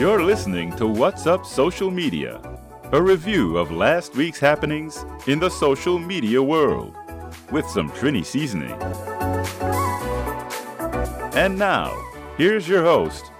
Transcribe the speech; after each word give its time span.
You're 0.00 0.22
listening 0.22 0.74
to 0.76 0.86
What's 0.86 1.26
Up 1.26 1.44
Social 1.44 1.90
Media, 1.90 2.40
a 2.90 3.02
review 3.02 3.58
of 3.58 3.70
last 3.70 4.16
week's 4.16 4.38
happenings 4.38 5.04
in 5.26 5.38
the 5.38 5.50
social 5.50 5.98
media 5.98 6.42
world 6.42 6.96
with 7.52 7.68
some 7.68 7.90
Trini 7.90 8.24
seasoning. 8.24 8.72
And 11.36 11.58
now, 11.58 11.94
here's 12.38 12.66
your 12.66 12.82
host, 12.82 13.30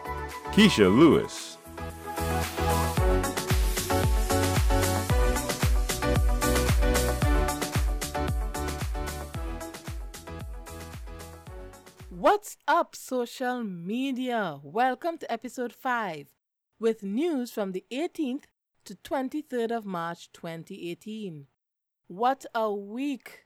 Keisha 0.53 0.95
Lewis. 0.95 1.57
What's 12.11 12.59
up, 12.69 12.95
social 12.95 13.65
media? 13.65 14.61
Welcome 14.63 15.17
to 15.17 15.33
episode 15.33 15.73
5 15.73 16.27
with 16.81 17.05
news 17.05 17.53
from 17.53 17.71
the 17.71 17.85
18th 17.93 18.45
to 18.85 18.97
23rd 18.97 19.71
of 19.71 19.85
March 19.87 20.33
2018. 20.33 21.47
What 22.09 22.47
a 22.55 22.73
week! 22.73 23.45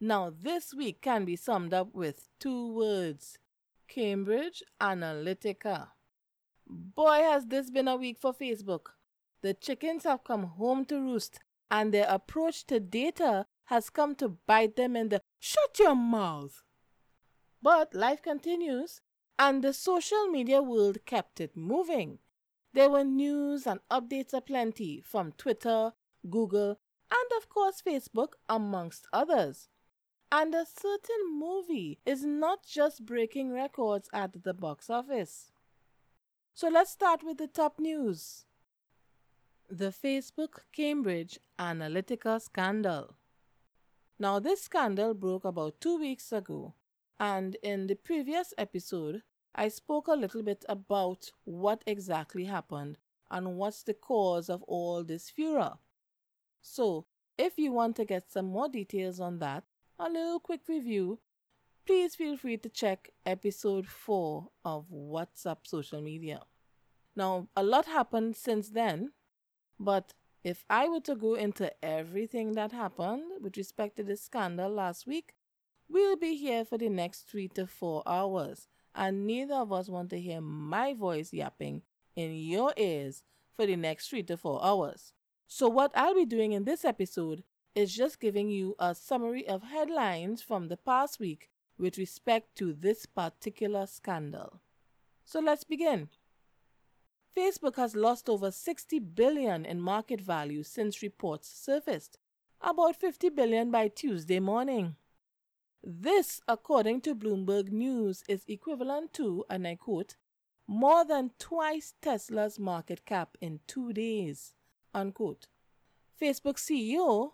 Now, 0.00 0.32
this 0.36 0.74
week 0.74 1.00
can 1.00 1.24
be 1.24 1.36
summed 1.36 1.72
up 1.72 1.94
with 1.94 2.28
two 2.40 2.72
words 2.72 3.38
Cambridge 3.86 4.62
Analytica. 4.80 5.88
Boy, 6.66 7.18
has 7.22 7.46
this 7.46 7.70
been 7.70 7.86
a 7.86 7.96
week 7.96 8.18
for 8.18 8.32
Facebook. 8.32 8.86
The 9.42 9.54
chickens 9.54 10.04
have 10.04 10.24
come 10.24 10.44
home 10.44 10.84
to 10.86 11.00
roost, 11.00 11.38
and 11.70 11.94
their 11.94 12.08
approach 12.08 12.66
to 12.66 12.80
data 12.80 13.46
has 13.66 13.90
come 13.90 14.16
to 14.16 14.28
bite 14.28 14.74
them 14.74 14.96
in 14.96 15.10
the 15.10 15.20
shut 15.38 15.78
your 15.78 15.94
mouth 15.94 16.62
but 17.62 17.94
life 17.94 18.22
continues, 18.22 19.00
and 19.38 19.62
the 19.62 19.72
social 19.72 20.28
media 20.28 20.62
world 20.62 20.98
kept 21.04 21.40
it 21.40 21.56
moving. 21.56 22.18
There 22.72 22.90
were 22.90 23.04
news 23.04 23.66
and 23.66 23.80
updates 23.90 24.32
aplenty 24.32 25.00
from 25.00 25.32
Twitter, 25.32 25.92
Google, 26.28 26.78
and 27.10 27.30
of 27.36 27.48
course 27.48 27.82
Facebook, 27.84 28.34
amongst 28.48 29.06
others. 29.12 29.68
And 30.30 30.54
a 30.54 30.64
certain 30.64 31.38
movie 31.38 31.98
is 32.06 32.24
not 32.24 32.64
just 32.64 33.04
breaking 33.04 33.52
records 33.52 34.08
at 34.12 34.44
the 34.44 34.54
box 34.54 34.88
office. 34.88 35.50
So 36.54 36.68
let's 36.68 36.92
start 36.92 37.24
with 37.24 37.38
the 37.38 37.48
top 37.48 37.80
news. 37.80 38.44
The 39.68 39.92
Facebook 39.92 40.60
Cambridge 40.72 41.38
Analytica 41.58 42.40
scandal. 42.40 43.16
Now, 44.18 44.38
this 44.38 44.62
scandal 44.62 45.14
broke 45.14 45.44
about 45.44 45.80
two 45.80 45.98
weeks 45.98 46.30
ago 46.30 46.74
and 47.18 47.56
in 47.62 47.86
the 47.86 47.94
previous 47.94 48.54
episode, 48.56 49.22
I 49.54 49.68
spoke 49.68 50.08
a 50.08 50.12
little 50.12 50.42
bit 50.42 50.64
about 50.68 51.30
what 51.44 51.82
exactly 51.86 52.44
happened 52.44 52.98
and 53.30 53.56
what's 53.56 53.82
the 53.82 53.94
cause 53.94 54.48
of 54.48 54.62
all 54.64 55.04
this 55.04 55.30
furor. 55.30 55.74
So, 56.62 57.06
if 57.38 57.58
you 57.58 57.72
want 57.72 57.96
to 57.96 58.04
get 58.04 58.30
some 58.30 58.46
more 58.46 58.68
details 58.68 59.20
on 59.20 59.38
that, 59.38 59.64
a 59.98 60.08
little 60.08 60.40
quick 60.40 60.62
review, 60.68 61.18
please 61.86 62.14
feel 62.14 62.36
free 62.36 62.56
to 62.58 62.68
check 62.68 63.10
episode 63.24 63.86
4 63.86 64.48
of 64.64 64.86
What's 64.90 65.46
Up 65.46 65.66
Social 65.66 66.00
Media. 66.00 66.40
Now, 67.16 67.48
a 67.56 67.62
lot 67.62 67.86
happened 67.86 68.36
since 68.36 68.70
then, 68.70 69.12
but 69.78 70.14
if 70.44 70.64
I 70.68 70.88
were 70.88 71.00
to 71.00 71.14
go 71.14 71.34
into 71.34 71.72
everything 71.84 72.52
that 72.52 72.72
happened 72.72 73.24
with 73.40 73.56
respect 73.56 73.96
to 73.96 74.02
this 74.02 74.22
scandal 74.22 74.70
last 74.70 75.06
week, 75.06 75.34
We'll 75.92 76.14
be 76.14 76.36
here 76.36 76.64
for 76.64 76.78
the 76.78 76.88
next 76.88 77.22
three 77.22 77.48
to 77.48 77.66
four 77.66 78.04
hours, 78.06 78.68
and 78.94 79.26
neither 79.26 79.54
of 79.54 79.72
us 79.72 79.88
want 79.88 80.10
to 80.10 80.20
hear 80.20 80.40
my 80.40 80.94
voice 80.94 81.32
yapping 81.32 81.82
in 82.16 82.34
your 82.34 82.72
ears 82.76 83.22
for 83.56 83.66
the 83.66 83.76
next 83.76 84.08
three 84.08 84.22
to 84.24 84.36
four 84.36 84.64
hours. 84.64 85.12
So, 85.46 85.68
what 85.68 85.92
I'll 85.94 86.14
be 86.14 86.24
doing 86.24 86.52
in 86.52 86.64
this 86.64 86.84
episode 86.84 87.42
is 87.74 87.94
just 87.94 88.20
giving 88.20 88.48
you 88.48 88.74
a 88.78 88.94
summary 88.94 89.46
of 89.46 89.62
headlines 89.62 90.42
from 90.42 90.68
the 90.68 90.76
past 90.76 91.20
week 91.20 91.50
with 91.78 91.98
respect 91.98 92.56
to 92.56 92.72
this 92.72 93.06
particular 93.06 93.86
scandal. 93.86 94.60
So, 95.24 95.40
let's 95.40 95.64
begin. 95.64 96.08
Facebook 97.36 97.76
has 97.76 97.94
lost 97.94 98.28
over 98.28 98.50
60 98.50 98.98
billion 98.98 99.64
in 99.64 99.80
market 99.80 100.20
value 100.20 100.62
since 100.62 101.02
reports 101.02 101.48
surfaced, 101.48 102.18
about 102.60 102.96
50 102.96 103.30
billion 103.30 103.70
by 103.70 103.88
Tuesday 103.88 104.40
morning. 104.40 104.96
This, 105.82 106.40
according 106.46 107.00
to 107.02 107.14
Bloomberg 107.14 107.70
News, 107.70 108.22
is 108.28 108.44
equivalent 108.46 109.12
to, 109.14 109.44
and 109.48 109.66
I 109.66 109.76
quote, 109.76 110.16
more 110.66 111.04
than 111.04 111.32
twice 111.38 111.94
Tesla's 112.02 112.58
market 112.58 113.04
cap 113.04 113.36
in 113.40 113.60
two 113.66 113.92
days. 113.92 114.54
Unquote. 114.94 115.46
Facebook 116.20 116.58
CEO 116.58 117.32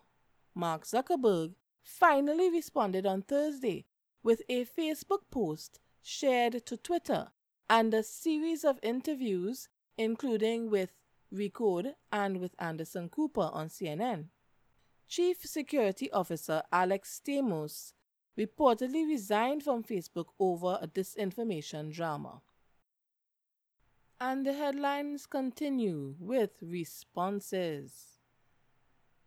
Mark 0.55 0.87
Zuckerberg 0.87 1.55
finally 1.83 2.49
responded 2.49 3.05
on 3.05 3.23
Thursday 3.23 3.84
with 4.23 4.43
a 4.49 4.65
Facebook 4.65 5.28
post 5.31 5.81
shared 6.03 6.65
to 6.67 6.77
Twitter 6.77 7.28
and 7.69 7.93
a 7.93 8.03
series 8.03 8.65
of 8.65 8.78
interviews, 8.83 9.69
including 9.99 10.71
with 10.71 10.93
Recode 11.34 11.95
and 12.13 12.39
with 12.39 12.55
Anderson 12.59 13.09
Cooper 13.09 13.51
on 13.53 13.69
CNN. 13.69 14.28
Chief 15.09 15.37
Security 15.43 16.11
Officer 16.11 16.63
Alex 16.73 17.21
Stamos 17.21 17.93
reportedly 18.39 19.07
resigned 19.07 19.63
from 19.63 19.83
Facebook 19.83 20.27
over 20.39 20.79
a 20.81 20.87
disinformation 20.87 21.93
drama. 21.93 22.43
And 24.21 24.47
the 24.47 24.53
headlines 24.53 25.27
continue 25.27 26.15
with 26.19 26.51
responses. 26.63 28.19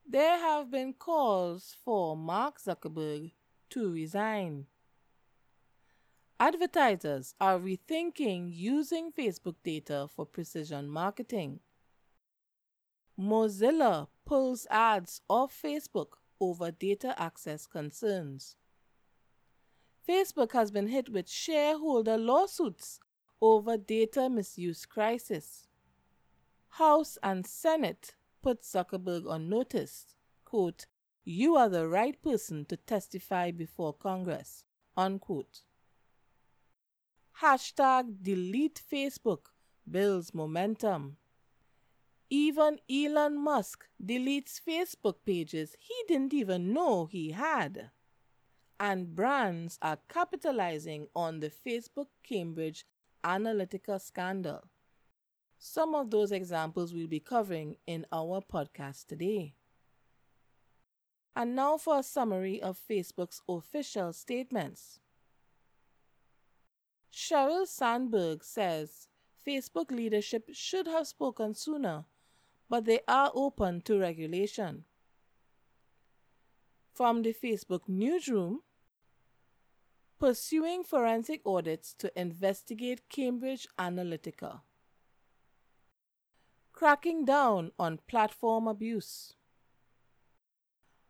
There 0.08 0.40
have 0.40 0.72
been 0.72 0.94
calls 0.94 1.75
for 1.84 2.18
Mark 2.18 2.59
Zuckerberg 2.59 3.31
to 3.69 3.92
resign. 3.92 4.66
Advertisers 6.40 7.36
are 7.40 7.59
rethinking 7.59 8.50
using 8.52 9.12
Facebook 9.12 9.56
data 9.64 10.08
for 10.08 10.25
precision 10.25 10.90
marketing. 10.90 11.59
Mozilla 13.19 14.08
pulls 14.25 14.66
ads 14.72 15.22
off 15.30 15.53
Facebook 15.62 16.14
over 16.40 16.72
data 16.72 17.14
access 17.22 17.68
concerns. 17.68 18.56
Facebook 20.09 20.53
has 20.53 20.72
been 20.72 20.88
hit 20.88 21.09
with 21.09 21.30
shareholder 21.30 22.18
lawsuits 22.18 23.00
over 23.40 23.78
data 23.78 24.28
misuse 24.28 24.88
crisis. 24.88 25.68
House 26.70 27.20
and 27.22 27.46
Senate 27.46 28.16
put 28.42 28.64
Zuckerberg 28.64 29.30
on 29.30 29.50
notice. 29.50 30.16
Quote, 30.46 30.88
you 31.25 31.56
are 31.56 31.69
the 31.69 31.88
right 31.88 32.19
person 32.24 32.66
to 32.66 32.78
testify 32.78 33.52
before 33.52 33.94
Congress. 33.94 34.66
Unquote. 34.98 35.62
Hashtag 37.40 38.24
delete 38.24 38.81
Facebook 38.92 39.52
builds 39.90 40.34
momentum. 40.34 41.18
Even 42.31 42.80
Elon 42.90 43.38
Musk 43.38 43.86
deletes 44.03 44.59
Facebook 44.59 45.18
pages 45.24 45.75
he 45.80 45.94
didn't 46.08 46.34
even 46.34 46.74
know 46.74 47.06
he 47.06 47.31
had 47.31 47.92
and 48.79 49.16
brands 49.16 49.78
are 49.81 49.97
capitalizing 50.07 51.07
on 51.16 51.40
the 51.40 51.51
Facebook 51.51 52.07
Cambridge 52.23 52.85
Analytica 53.23 54.00
scandal. 54.00 54.63
Some 55.57 55.94
of 55.94 56.09
those 56.09 56.31
examples 56.31 56.94
we'll 56.94 57.07
be 57.07 57.19
covering 57.19 57.75
in 57.85 58.06
our 58.12 58.41
podcast 58.41 59.07
today. 59.07 59.56
And 61.35 61.56
now 61.56 61.78
for 61.78 62.00
a 62.00 62.03
summary 62.03 62.62
of 62.62 62.79
Facebook's 62.79 63.41
official 63.50 64.13
statements. 64.13 65.00
Sheryl 67.13 67.68
Sandberg 67.68 68.44
says 68.44 69.07
Facebook 69.45 69.91
leadership 69.91 70.50
should 70.54 70.88
have 70.88 71.07
spoken 71.07 71.54
sooner, 71.54 72.06
but 72.69 72.86
they 72.86 73.01
are 73.07 73.31
open 73.33 73.81
to 73.81 74.00
regulation. 74.00 74.86
From 76.94 77.24
the 77.24 77.33
Facebook 77.33 77.81
newsroom, 77.88 78.62
pursuing 80.19 80.83
forensic 80.83 81.42
audits 81.45 81.94
to 81.94 82.12
investigate 82.19 83.07
Cambridge 83.07 83.68
Analytica, 83.80 84.60
cracking 86.74 87.24
down 87.24 87.71
on 87.80 88.00
platform 88.06 88.68
abuse, 88.68 89.36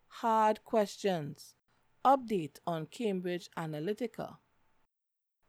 hard 0.08 0.64
questions, 0.64 1.56
update 2.06 2.58
on 2.68 2.86
Cambridge 2.86 3.50
Analytica, 3.58 4.38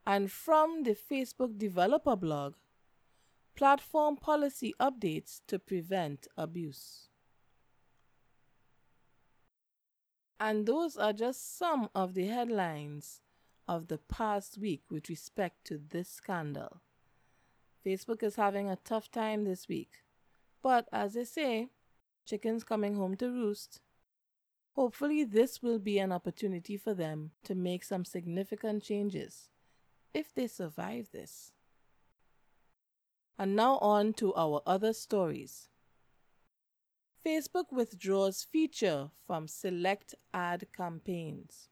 and 0.06 0.32
from 0.32 0.84
the 0.84 0.96
Facebook 0.96 1.58
developer 1.58 2.16
blog, 2.16 2.54
platform 3.54 4.16
policy 4.16 4.74
updates 4.80 5.42
to 5.46 5.58
prevent 5.58 6.26
abuse. 6.38 7.08
And 10.42 10.64
those 10.64 10.96
are 10.96 11.12
just 11.12 11.58
some 11.58 11.90
of 11.94 12.14
the 12.14 12.26
headlines 12.26 13.20
of 13.70 13.86
the 13.86 13.98
past 13.98 14.58
week 14.58 14.82
with 14.90 15.08
respect 15.08 15.64
to 15.64 15.80
this 15.90 16.08
scandal. 16.08 16.80
Facebook 17.86 18.20
is 18.20 18.34
having 18.34 18.68
a 18.68 18.78
tough 18.84 19.12
time 19.12 19.44
this 19.44 19.68
week. 19.68 19.92
But 20.60 20.88
as 20.92 21.14
they 21.14 21.22
say, 21.22 21.68
chickens 22.26 22.64
coming 22.64 22.96
home 22.96 23.16
to 23.18 23.30
roost. 23.30 23.80
Hopefully, 24.74 25.22
this 25.22 25.62
will 25.62 25.78
be 25.78 26.00
an 26.00 26.10
opportunity 26.10 26.76
for 26.76 26.94
them 26.94 27.30
to 27.44 27.54
make 27.54 27.84
some 27.84 28.04
significant 28.04 28.82
changes 28.82 29.50
if 30.12 30.34
they 30.34 30.48
survive 30.48 31.10
this. 31.12 31.52
And 33.38 33.54
now 33.54 33.78
on 33.78 34.14
to 34.14 34.34
our 34.34 34.62
other 34.66 34.92
stories. 34.92 35.68
Facebook 37.24 37.66
withdraws 37.70 38.42
feature 38.42 39.10
from 39.28 39.46
select 39.46 40.16
ad 40.34 40.66
campaigns. 40.76 41.68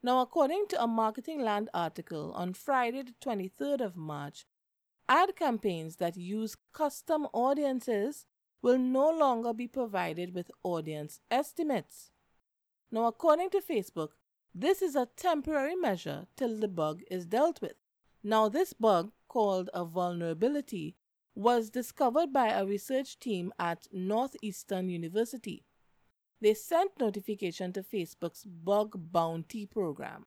Now, 0.00 0.20
according 0.20 0.66
to 0.68 0.82
a 0.82 0.86
Marketing 0.86 1.40
Land 1.42 1.70
article 1.74 2.32
on 2.32 2.54
Friday, 2.54 3.02
the 3.02 3.14
23rd 3.20 3.80
of 3.80 3.96
March, 3.96 4.46
ad 5.08 5.34
campaigns 5.34 5.96
that 5.96 6.16
use 6.16 6.56
custom 6.72 7.26
audiences 7.32 8.26
will 8.62 8.78
no 8.78 9.10
longer 9.10 9.52
be 9.52 9.66
provided 9.66 10.34
with 10.34 10.52
audience 10.62 11.20
estimates. 11.30 12.12
Now, 12.92 13.06
according 13.06 13.50
to 13.50 13.60
Facebook, 13.60 14.10
this 14.54 14.82
is 14.82 14.94
a 14.94 15.08
temporary 15.16 15.74
measure 15.74 16.26
till 16.36 16.56
the 16.58 16.68
bug 16.68 17.02
is 17.10 17.26
dealt 17.26 17.60
with. 17.60 17.74
Now, 18.22 18.48
this 18.48 18.72
bug, 18.72 19.12
called 19.26 19.68
a 19.74 19.84
vulnerability, 19.84 20.96
was 21.34 21.70
discovered 21.70 22.32
by 22.32 22.48
a 22.48 22.64
research 22.64 23.18
team 23.18 23.52
at 23.58 23.86
Northeastern 23.92 24.88
University. 24.88 25.64
They 26.40 26.54
sent 26.54 27.00
notification 27.00 27.72
to 27.72 27.82
Facebook's 27.82 28.44
bug 28.44 29.12
bounty 29.12 29.66
program. 29.66 30.26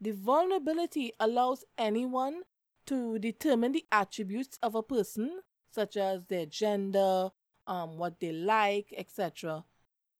The 0.00 0.12
vulnerability 0.12 1.12
allows 1.18 1.64
anyone 1.78 2.42
to 2.86 3.18
determine 3.18 3.72
the 3.72 3.86
attributes 3.90 4.58
of 4.62 4.74
a 4.74 4.82
person, 4.82 5.40
such 5.70 5.96
as 5.96 6.26
their 6.26 6.46
gender, 6.46 7.30
um, 7.66 7.96
what 7.96 8.20
they 8.20 8.32
like, 8.32 8.92
etc., 8.96 9.64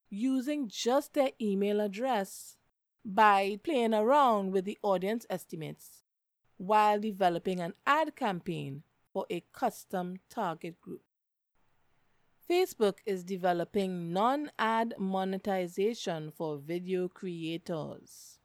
using 0.08 0.68
just 0.68 1.14
their 1.14 1.30
email 1.40 1.80
address 1.80 2.56
by 3.04 3.58
playing 3.62 3.94
around 3.94 4.52
with 4.52 4.64
the 4.64 4.78
audience 4.82 5.26
estimates 5.28 6.02
while 6.56 6.98
developing 6.98 7.60
an 7.60 7.74
ad 7.86 8.16
campaign 8.16 8.82
for 9.12 9.26
a 9.30 9.44
custom 9.52 10.16
target 10.28 10.80
group. 10.80 11.05
Facebook 12.48 12.98
is 13.04 13.24
developing 13.24 14.12
non 14.12 14.52
ad 14.56 14.94
monetization 14.98 16.30
for 16.30 16.58
video 16.58 17.08
creators. 17.08 18.38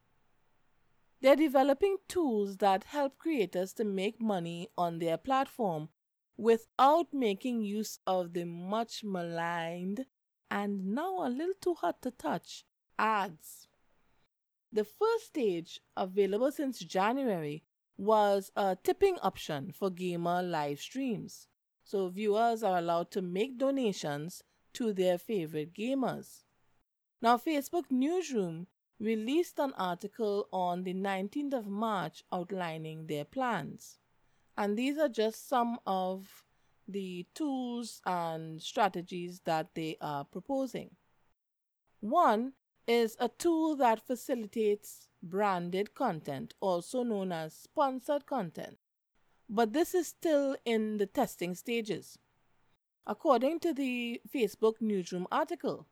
They're 1.22 1.36
developing 1.36 1.98
tools 2.08 2.58
that 2.58 2.86
help 2.86 3.20
creators 3.20 3.74
to 3.74 3.84
make 3.84 4.20
money 4.20 4.70
on 4.76 4.98
their 4.98 5.18
platform 5.18 5.90
without 6.36 7.14
making 7.14 7.62
use 7.62 8.00
of 8.08 8.34
the 8.34 8.46
much 8.46 9.04
maligned 9.04 10.08
and 10.50 10.96
now 10.96 11.28
a 11.28 11.30
little 11.30 11.54
too 11.62 11.76
hot 11.76 12.02
to 12.02 12.10
touch 12.10 12.66
ads. 12.98 13.68
The 14.74 14.84
first 14.84 15.28
stage, 15.28 15.80
available 15.96 16.52
since 16.52 16.80
January, 16.80 17.64
was 17.98 18.52
a 18.56 18.76
tipping 18.84 19.20
option 19.20 19.72
for 19.72 19.92
gamer 19.92 20.42
live 20.42 20.80
streams. 20.80 21.48
So 21.92 22.08
viewers 22.08 22.64
are 22.64 22.78
allowed 22.78 23.12
to 23.12 23.22
make 23.22 23.58
donations 23.58 24.46
to 24.76 24.94
their 24.94 25.18
favorite 25.18 25.74
gamers. 25.74 26.44
Now, 27.22 27.36
Facebook 27.36 27.92
Newsroom 27.92 28.68
released 28.98 29.60
an 29.60 29.74
article 29.74 30.48
on 30.54 30.86
the 30.86 30.94
19th 30.94 31.54
of 31.54 31.68
March 31.68 32.24
outlining 32.32 33.08
their 33.08 33.26
plans. 33.26 34.00
And 34.58 34.78
these 34.78 34.98
are 34.98 35.10
just 35.10 35.50
some 35.50 35.80
of 35.86 36.46
the 36.88 37.28
tools 37.36 38.02
and 38.06 38.62
strategies 38.62 39.42
that 39.42 39.76
they 39.76 39.98
are 40.00 40.24
proposing. 40.24 40.92
One 42.00 42.54
is 42.88 43.18
a 43.20 43.28
tool 43.28 43.76
that 43.76 44.08
facilitates 44.08 45.10
branded 45.22 45.94
content, 45.94 46.54
also 46.62 47.04
known 47.04 47.34
as 47.34 47.54
sponsored 47.54 48.26
content. 48.26 48.78
But 49.54 49.74
this 49.74 49.94
is 49.94 50.08
still 50.08 50.56
in 50.64 50.96
the 50.96 51.06
testing 51.06 51.56
stages. 51.56 52.18
According 53.06 53.60
to 53.60 53.74
the 53.74 54.22
Facebook 54.34 54.76
Newsroom 54.80 55.28
article, 55.30 55.88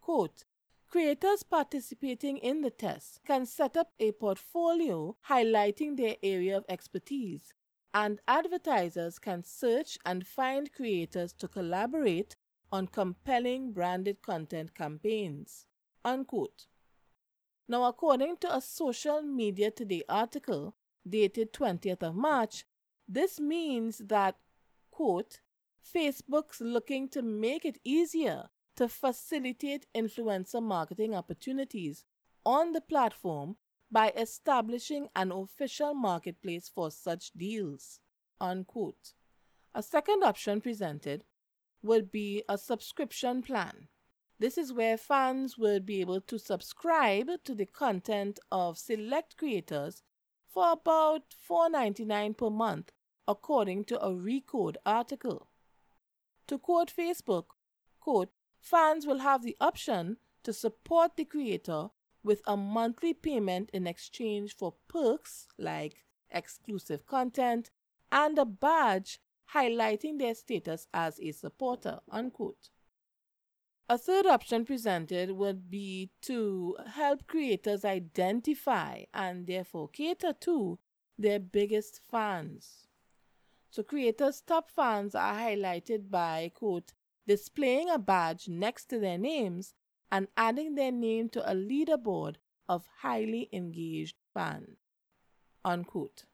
quote, 0.00 0.42
Creators 0.88 1.44
participating 1.44 2.38
in 2.38 2.62
the 2.62 2.70
test 2.70 3.20
can 3.24 3.46
set 3.46 3.76
up 3.76 3.92
a 4.00 4.10
portfolio 4.12 5.16
highlighting 5.28 5.96
their 5.96 6.16
area 6.24 6.56
of 6.56 6.64
expertise 6.68 7.52
and 7.94 8.20
advertisers 8.26 9.20
can 9.20 9.44
search 9.44 9.96
and 10.04 10.26
find 10.26 10.72
creators 10.72 11.32
to 11.34 11.46
collaborate 11.46 12.34
on 12.72 12.88
compelling 12.88 13.70
branded 13.72 14.22
content 14.22 14.74
campaigns. 14.74 15.66
Unquote. 16.04 16.66
Now, 17.68 17.84
according 17.84 18.38
to 18.38 18.56
a 18.56 18.60
Social 18.60 19.22
Media 19.22 19.70
Today 19.70 20.02
article 20.08 20.74
dated 21.08 21.52
20th 21.52 22.02
of 22.02 22.16
March, 22.16 22.64
this 23.08 23.40
means 23.40 23.98
that, 23.98 24.36
quote, 24.90 25.40
Facebook's 25.82 26.60
looking 26.60 27.08
to 27.08 27.22
make 27.22 27.64
it 27.64 27.78
easier 27.82 28.50
to 28.76 28.88
facilitate 28.88 29.86
influencer 29.96 30.62
marketing 30.62 31.14
opportunities 31.14 32.04
on 32.44 32.72
the 32.72 32.80
platform 32.80 33.56
by 33.90 34.12
establishing 34.16 35.08
an 35.16 35.32
official 35.32 35.94
marketplace 35.94 36.70
for 36.72 36.90
such 36.90 37.32
deals. 37.32 38.00
Unquote. 38.40 39.14
A 39.74 39.82
second 39.82 40.22
option 40.22 40.60
presented 40.60 41.24
would 41.82 42.12
be 42.12 42.42
a 42.48 42.58
subscription 42.58 43.42
plan. 43.42 43.88
This 44.38 44.58
is 44.58 44.72
where 44.72 44.96
fans 44.96 45.58
will 45.58 45.80
be 45.80 46.00
able 46.00 46.20
to 46.22 46.38
subscribe 46.38 47.28
to 47.44 47.54
the 47.54 47.66
content 47.66 48.38
of 48.52 48.78
select 48.78 49.36
creators 49.36 50.02
for 50.46 50.72
about 50.72 51.22
$4.99 51.48 52.36
per 52.36 52.50
month, 52.50 52.92
according 53.28 53.84
to 53.84 54.00
a 54.00 54.08
Recode 54.08 54.76
article. 54.86 55.48
To 56.48 56.58
quote 56.58 56.90
Facebook, 56.92 57.44
quote, 58.00 58.30
fans 58.58 59.06
will 59.06 59.18
have 59.18 59.42
the 59.42 59.56
option 59.60 60.16
to 60.42 60.52
support 60.52 61.16
the 61.16 61.26
creator 61.26 61.88
with 62.24 62.40
a 62.46 62.56
monthly 62.56 63.12
payment 63.12 63.70
in 63.72 63.86
exchange 63.86 64.56
for 64.56 64.74
perks 64.88 65.46
like 65.58 66.04
exclusive 66.30 67.06
content 67.06 67.70
and 68.10 68.38
a 68.38 68.44
badge 68.44 69.20
highlighting 69.54 70.18
their 70.18 70.34
status 70.34 70.88
as 70.92 71.20
a 71.20 71.32
supporter. 71.32 72.00
Unquote. 72.10 72.70
A 73.90 73.96
third 73.96 74.26
option 74.26 74.64
presented 74.64 75.30
would 75.30 75.70
be 75.70 76.10
to 76.22 76.76
help 76.94 77.26
creators 77.26 77.84
identify 77.84 79.04
and 79.14 79.46
therefore 79.46 79.88
cater 79.88 80.34
to 80.40 80.78
their 81.18 81.38
biggest 81.40 82.00
fans. 82.10 82.87
So, 83.78 83.84
creators' 83.84 84.40
top 84.40 84.72
fans 84.72 85.14
are 85.14 85.34
highlighted 85.34 86.10
by, 86.10 86.50
quote, 86.52 86.94
displaying 87.28 87.88
a 87.88 87.96
badge 87.96 88.48
next 88.48 88.86
to 88.86 88.98
their 88.98 89.18
names 89.18 89.72
and 90.10 90.26
adding 90.36 90.74
their 90.74 90.90
name 90.90 91.28
to 91.28 91.48
a 91.48 91.54
leaderboard 91.54 92.38
of 92.68 92.88
highly 93.02 93.48
engaged 93.52 94.16
fans. 94.34 94.78
Unquote. 95.64 96.24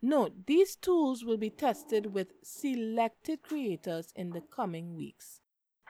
Note, 0.00 0.46
these 0.46 0.74
tools 0.74 1.22
will 1.22 1.36
be 1.36 1.50
tested 1.50 2.14
with 2.14 2.32
selected 2.42 3.42
creators 3.42 4.10
in 4.16 4.30
the 4.30 4.40
coming 4.40 4.96
weeks. 4.96 5.42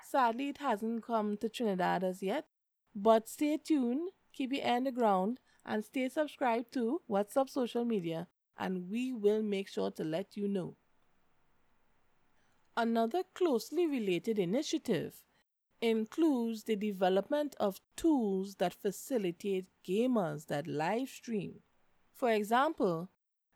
Sadly, 0.02 0.48
it 0.48 0.58
hasn't 0.58 1.04
come 1.04 1.36
to 1.36 1.48
Trinidad 1.48 2.02
as 2.02 2.20
yet, 2.20 2.46
but 2.96 3.28
stay 3.28 3.58
tuned, 3.58 4.10
keep 4.32 4.52
your 4.52 4.66
ear 4.66 4.74
on 4.74 4.82
the 4.82 4.90
ground, 4.90 5.38
and 5.64 5.84
stay 5.84 6.08
subscribed 6.08 6.72
to 6.72 7.00
What's 7.06 7.36
Up 7.36 7.48
Social 7.48 7.84
Media, 7.84 8.26
and 8.58 8.90
we 8.90 9.12
will 9.12 9.42
make 9.42 9.68
sure 9.68 9.90
to 9.90 10.04
let 10.04 10.37
you 10.37 10.49
know. 10.49 10.76
Another 12.76 13.23
closely 13.34 13.87
related 13.87 14.38
initiative 14.38 15.23
includes 15.80 16.64
the 16.64 16.76
development 16.76 17.54
of 17.61 17.80
tools 17.96 18.56
that 18.56 18.75
facilitate 18.75 19.66
gamers 19.87 20.46
that 20.46 20.66
live 20.66 21.08
stream. 21.08 21.61
For 22.14 22.30
example, 22.30 23.11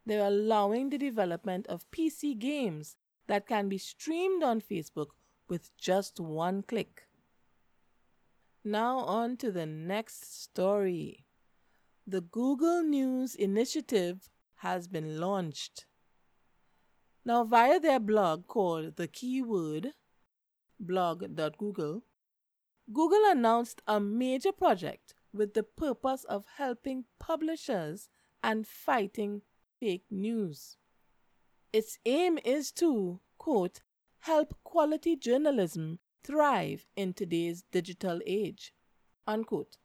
they're 0.04 0.26
allowing 0.26 0.90
the 0.90 0.98
development 0.98 1.66
of 1.66 1.90
PC 1.90 2.38
games 2.38 2.96
that 3.26 3.46
can 3.46 3.68
be 3.68 3.78
streamed 3.78 4.42
on 4.42 4.60
Facebook 4.60 5.08
with 5.48 5.76
just 5.76 6.20
one 6.20 6.62
click. 6.62 7.04
Now, 8.64 8.98
on 8.98 9.36
to 9.38 9.50
the 9.50 9.66
next 9.66 10.42
story. 10.42 11.24
The 12.06 12.20
Google 12.20 12.82
News 12.82 13.34
Initiative 13.34 14.30
has 14.58 14.88
been 14.88 15.20
launched. 15.20 15.86
Now, 17.24 17.44
via 17.44 17.78
their 17.78 18.00
blog 18.00 18.46
called 18.46 18.96
The 18.96 19.08
Keyword, 19.08 19.92
blog.google, 20.80 22.02
Google 22.92 23.30
announced 23.30 23.82
a 23.86 24.00
major 24.00 24.52
project 24.52 25.14
with 25.32 25.54
the 25.54 25.62
purpose 25.62 26.24
of 26.24 26.44
helping 26.56 27.04
publishers 27.20 28.08
and 28.42 28.66
fighting 28.66 29.42
fake 29.78 30.04
news. 30.10 30.76
Its 31.72 31.98
aim 32.06 32.38
is 32.44 32.72
to, 32.72 33.20
quote, 33.36 33.80
help 34.20 34.56
quality 34.64 35.16
journalism 35.16 35.98
thrive 36.24 36.86
in 36.96 37.12
today's 37.12 37.62
digital 37.70 38.20
age, 38.26 38.72
unquote. 39.26 39.76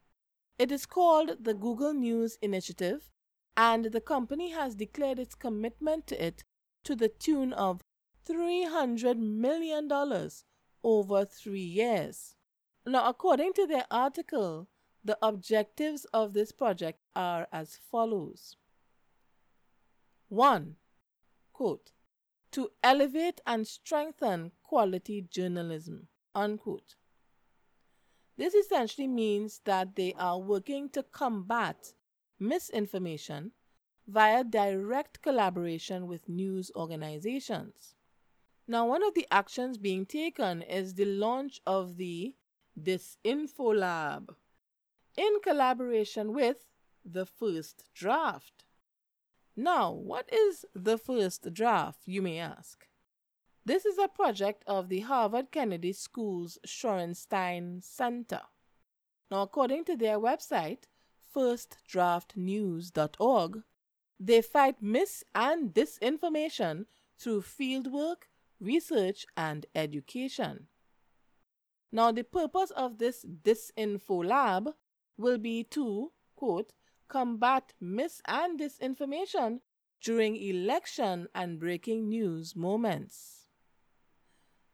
It 0.57 0.71
is 0.71 0.85
called 0.85 1.43
the 1.43 1.53
Google 1.53 1.93
News 1.93 2.37
Initiative, 2.41 3.11
and 3.55 3.85
the 3.85 4.01
company 4.01 4.51
has 4.51 4.75
declared 4.75 5.19
its 5.19 5.35
commitment 5.35 6.07
to 6.07 6.25
it 6.25 6.43
to 6.83 6.95
the 6.95 7.09
tune 7.09 7.53
of 7.53 7.81
$300 8.27 9.17
million 9.17 9.89
over 10.83 11.25
three 11.25 11.59
years. 11.59 12.35
Now, 12.85 13.07
according 13.07 13.53
to 13.53 13.67
their 13.67 13.85
article, 13.89 14.67
the 15.03 15.17
objectives 15.21 16.05
of 16.13 16.33
this 16.33 16.51
project 16.51 16.99
are 17.15 17.47
as 17.51 17.77
follows 17.91 18.57
1. 20.29 20.75
Quote, 21.51 21.91
to 22.51 22.69
elevate 22.81 23.41
and 23.45 23.67
strengthen 23.67 24.51
quality 24.63 25.25
journalism. 25.29 26.07
Unquote. 26.35 26.95
This 28.37 28.55
essentially 28.55 29.07
means 29.07 29.61
that 29.65 29.95
they 29.95 30.13
are 30.17 30.39
working 30.39 30.89
to 30.89 31.03
combat 31.03 31.93
misinformation 32.47 33.51
via 34.07 34.43
direct 34.43 35.21
collaboration 35.21 36.07
with 36.07 36.27
news 36.27 36.71
organizations. 36.75 37.95
Now, 38.67 38.85
one 38.87 39.03
of 39.03 39.13
the 39.13 39.27
actions 39.31 39.77
being 39.77 40.05
taken 40.05 40.61
is 40.61 40.93
the 40.93 41.05
launch 41.05 41.61
of 41.65 41.97
the 41.97 42.35
Disinfo 42.81 43.77
Lab 43.77 44.35
in 45.17 45.39
collaboration 45.43 46.33
with 46.33 46.65
the 47.05 47.25
First 47.25 47.83
Draft. 47.93 48.65
Now, 49.55 49.91
what 49.91 50.27
is 50.33 50.65
the 50.73 50.97
First 50.97 51.53
Draft, 51.53 52.01
you 52.05 52.21
may 52.21 52.39
ask? 52.39 52.87
This 53.65 53.85
is 53.85 53.97
a 53.97 54.07
project 54.07 54.63
of 54.67 54.89
the 54.89 55.01
Harvard 55.01 55.51
Kennedy 55.51 55.93
School's 55.93 56.57
Shorenstein 56.65 57.83
Center. 57.83 58.41
Now, 59.29 59.41
according 59.41 59.85
to 59.85 59.95
their 59.95 60.19
website, 60.19 60.83
firstdraftnews.org, 61.35 63.63
they 64.19 64.41
fight 64.41 64.81
mis 64.81 65.23
and 65.33 65.73
disinformation 65.73 66.85
through 67.17 67.41
fieldwork, 67.41 68.27
research, 68.59 69.25
and 69.35 69.65
education. 69.75 70.67
Now, 71.91 72.11
the 72.11 72.23
purpose 72.23 72.71
of 72.71 72.97
this 72.97 73.23
Disinfo 73.23 74.25
Lab 74.25 74.71
will 75.17 75.37
be 75.37 75.63
to, 75.65 76.11
quote, 76.35 76.73
combat 77.07 77.73
mis 77.79 78.21
and 78.27 78.59
disinformation 78.59 79.59
during 80.01 80.35
election 80.35 81.27
and 81.35 81.59
breaking 81.59 82.09
news 82.09 82.55
moments. 82.55 83.47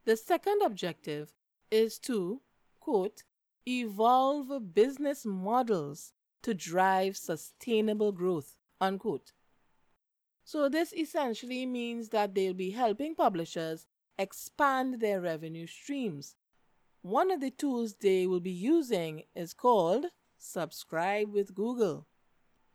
The 0.06 0.16
second 0.18 0.62
objective 0.64 1.34
is 1.70 2.00
to, 2.00 2.42
quote, 2.80 3.24
evolve 3.68 4.74
business 4.74 5.26
models 5.26 6.14
to 6.44 6.54
drive 6.54 7.18
sustainable 7.18 8.12
growth, 8.12 8.56
unquote. 8.80 9.34
So, 10.44 10.68
this 10.68 10.94
essentially 10.94 11.66
means 11.66 12.10
that 12.10 12.34
they'll 12.34 12.54
be 12.54 12.72
helping 12.72 13.14
publishers 13.16 13.86
expand 14.18 15.00
their 15.00 15.22
revenue 15.22 15.68
streams. 15.68 16.36
One 17.02 17.32
of 17.32 17.40
the 17.40 17.52
tools 17.52 17.96
they 18.02 18.28
will 18.28 18.40
be 18.40 18.52
using 18.52 19.24
is 19.36 19.54
called 19.54 20.08
Subscribe 20.38 21.32
with 21.32 21.54
Google, 21.54 22.08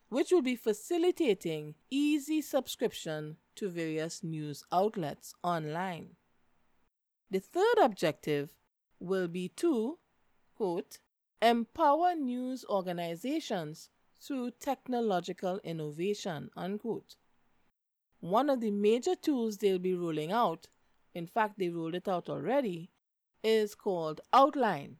which 0.09 0.31
will 0.31 0.43
be 0.43 0.57
facilitating 0.57 1.75
easy 1.91 2.41
subscription 2.41 3.37
to 3.57 3.69
various 3.69 4.23
news 4.23 4.65
outlets 4.71 5.35
online. 5.43 6.17
The 7.31 7.41
third 7.41 7.79
objective 7.83 8.55
will 9.01 9.29
be 9.29 9.49
to, 9.57 9.99
quote, 10.55 10.99
empower 11.45 12.15
news 12.15 12.65
organizations 12.71 13.91
through 14.19 14.51
technological 14.53 15.61
innovation, 15.63 16.49
unquote. 16.57 17.17
One 18.21 18.49
of 18.49 18.63
the 18.63 18.71
major 18.71 19.15
tools 19.15 19.59
they'll 19.59 19.79
be 19.79 19.95
rolling 19.95 20.33
out, 20.33 20.69
in 21.15 21.27
fact, 21.27 21.59
they 21.59 21.69
rolled 21.69 21.95
it 21.95 22.09
out 22.09 22.31
already, 22.31 22.91
is 23.43 23.75
called 23.75 24.23
Outline, 24.33 24.97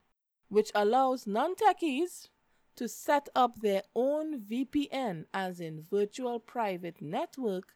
which 0.49 0.71
allows 0.75 1.27
non 1.27 1.55
techies 1.55 2.29
to 2.77 2.89
set 2.89 3.31
up 3.35 3.61
their 3.61 3.83
own 3.95 4.41
VPN, 4.41 5.25
as 5.33 5.61
in 5.61 5.81
virtual 5.81 6.39
private 6.39 7.01
network, 7.01 7.75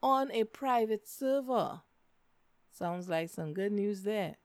on 0.00 0.30
a 0.30 0.44
private 0.44 1.08
server. 1.08 1.80
Sounds 2.70 3.08
like 3.08 3.30
some 3.30 3.54
good 3.54 3.72
news 3.72 4.02
there. 4.02 4.36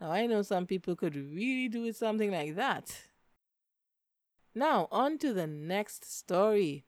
Now, 0.00 0.10
I 0.12 0.26
know 0.26 0.42
some 0.42 0.66
people 0.66 0.96
could 0.96 1.14
really 1.14 1.68
do 1.68 1.82
with 1.82 1.96
something 1.96 2.30
like 2.30 2.56
that. 2.56 2.96
Now, 4.54 4.88
on 4.90 5.18
to 5.18 5.32
the 5.34 5.46
next 5.46 6.10
story. 6.10 6.86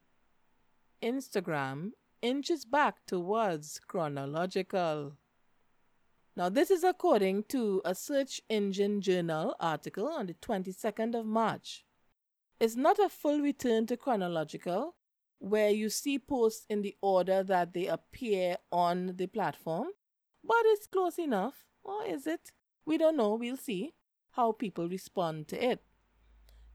Instagram 1.03 1.91
inches 2.23 2.65
back 2.65 3.05
towards 3.07 3.81
chronological. 3.87 5.19
Now, 6.35 6.49
this 6.49 6.71
is 6.71 6.83
according 6.83 7.45
to 7.51 7.83
a 7.85 7.95
Search 7.95 8.41
Engine 8.49 9.03
Journal 9.03 9.55
article 9.61 10.09
on 10.09 10.27
the 10.27 10.35
22nd 10.35 11.15
of 11.15 11.27
March. 11.27 11.85
It's 12.59 12.77
not 12.77 12.99
a 12.99 13.11
full 13.11 13.41
return 13.41 13.87
to 13.89 13.97
chronological, 13.97 14.95
where 15.39 15.71
you 15.71 15.91
see 15.91 16.19
posts 16.19 16.65
in 16.71 16.81
the 16.81 16.97
order 17.03 17.43
that 17.43 17.75
they 17.75 17.89
appear 17.89 18.57
on 18.71 19.17
the 19.17 19.27
platform, 19.27 19.89
but 20.43 20.63
it's 20.67 20.87
close 20.87 21.19
enough, 21.19 21.67
or 21.85 22.07
is 22.07 22.27
it? 22.27 22.53
We 22.85 22.99
don't 22.99 23.17
know, 23.17 23.35
we'll 23.35 23.57
see 23.57 23.95
how 24.33 24.53
people 24.53 24.89
respond 24.89 25.49
to 25.49 25.65
it. 25.65 25.83